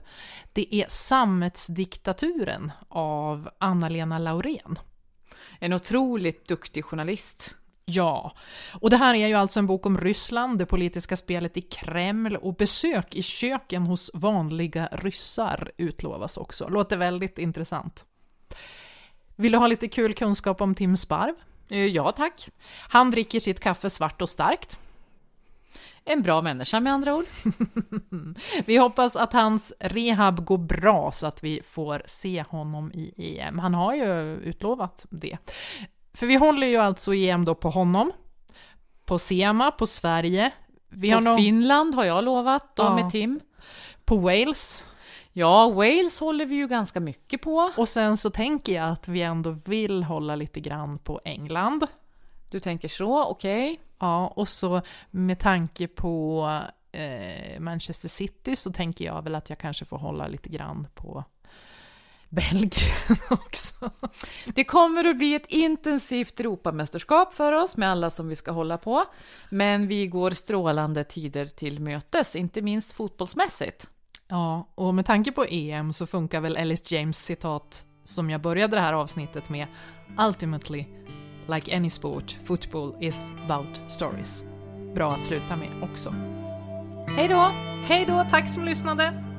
[0.54, 4.80] Det är Sammetsdiktaturen av Anna-Lena Laurén.
[5.60, 7.56] En otroligt duktig journalist.
[7.86, 8.36] Ja,
[8.82, 12.36] och det här är ju alltså en bok om Ryssland, det politiska spelet i Kreml
[12.36, 16.68] och besök i köken hos vanliga ryssar utlovas också.
[16.68, 18.06] Låter väldigt intressant.
[19.36, 21.34] Vill du ha lite kul kunskap om Tim Sparv?
[21.70, 22.50] Eh, ja, tack.
[22.90, 24.80] Han dricker sitt kaffe svart och starkt.
[26.06, 27.26] En bra människa med andra ord.
[28.66, 33.60] vi hoppas att hans rehab går bra så att vi får se honom i EM.
[33.60, 35.38] Han har ju utlovat det.
[36.14, 38.12] För vi håller ju alltså EM då på honom,
[39.06, 40.52] på Sema, på Sverige.
[40.90, 41.38] Vi på har någon...
[41.38, 42.96] Finland har jag lovat då ja.
[42.96, 43.40] med Tim.
[44.06, 44.86] På Wales.
[45.34, 47.72] Ja, Wales håller vi ju ganska mycket på.
[47.78, 51.88] Och sen så tänker jag att vi ändå vill hålla lite grann på England.
[52.50, 53.72] Du tänker så, okej.
[53.72, 53.78] Okay.
[54.00, 54.82] Ja, och så
[55.12, 56.46] med tanke på
[56.92, 61.24] eh, Manchester City så tänker jag väl att jag kanske får hålla lite grann på
[62.32, 63.92] Belgien också.
[64.46, 68.78] Det kommer att bli ett intensivt Europamästerskap för oss med alla som vi ska hålla
[68.78, 69.06] på.
[69.50, 73.88] Men vi går strålande tider till mötes, inte minst fotbollsmässigt.
[74.28, 78.76] Ja, och med tanke på EM så funkar väl Ellis James citat som jag började
[78.76, 79.68] det här avsnittet med
[80.28, 80.86] Ultimately,
[81.48, 84.44] like any sport, football is about stories.
[84.96, 86.16] Bra att sluta med också.
[87.16, 87.52] Hej då!
[87.86, 89.31] Hej då, tack som lyssnade!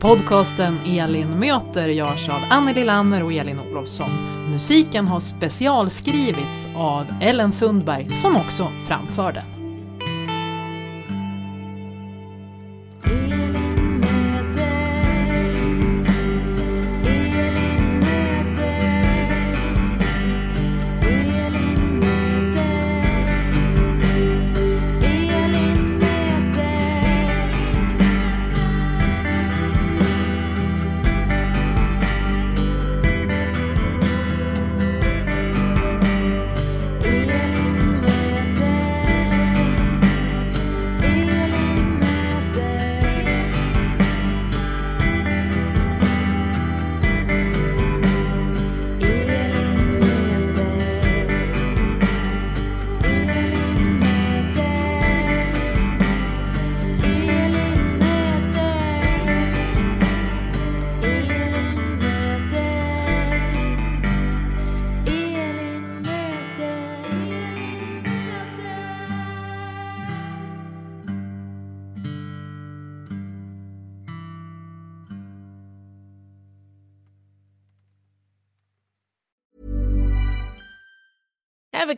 [0.00, 4.10] Podcasten Elin möter görs av Anneli Lanner och Elin Olofsson.
[4.50, 9.59] Musiken har specialskrivits av Ellen Sundberg som också framför den.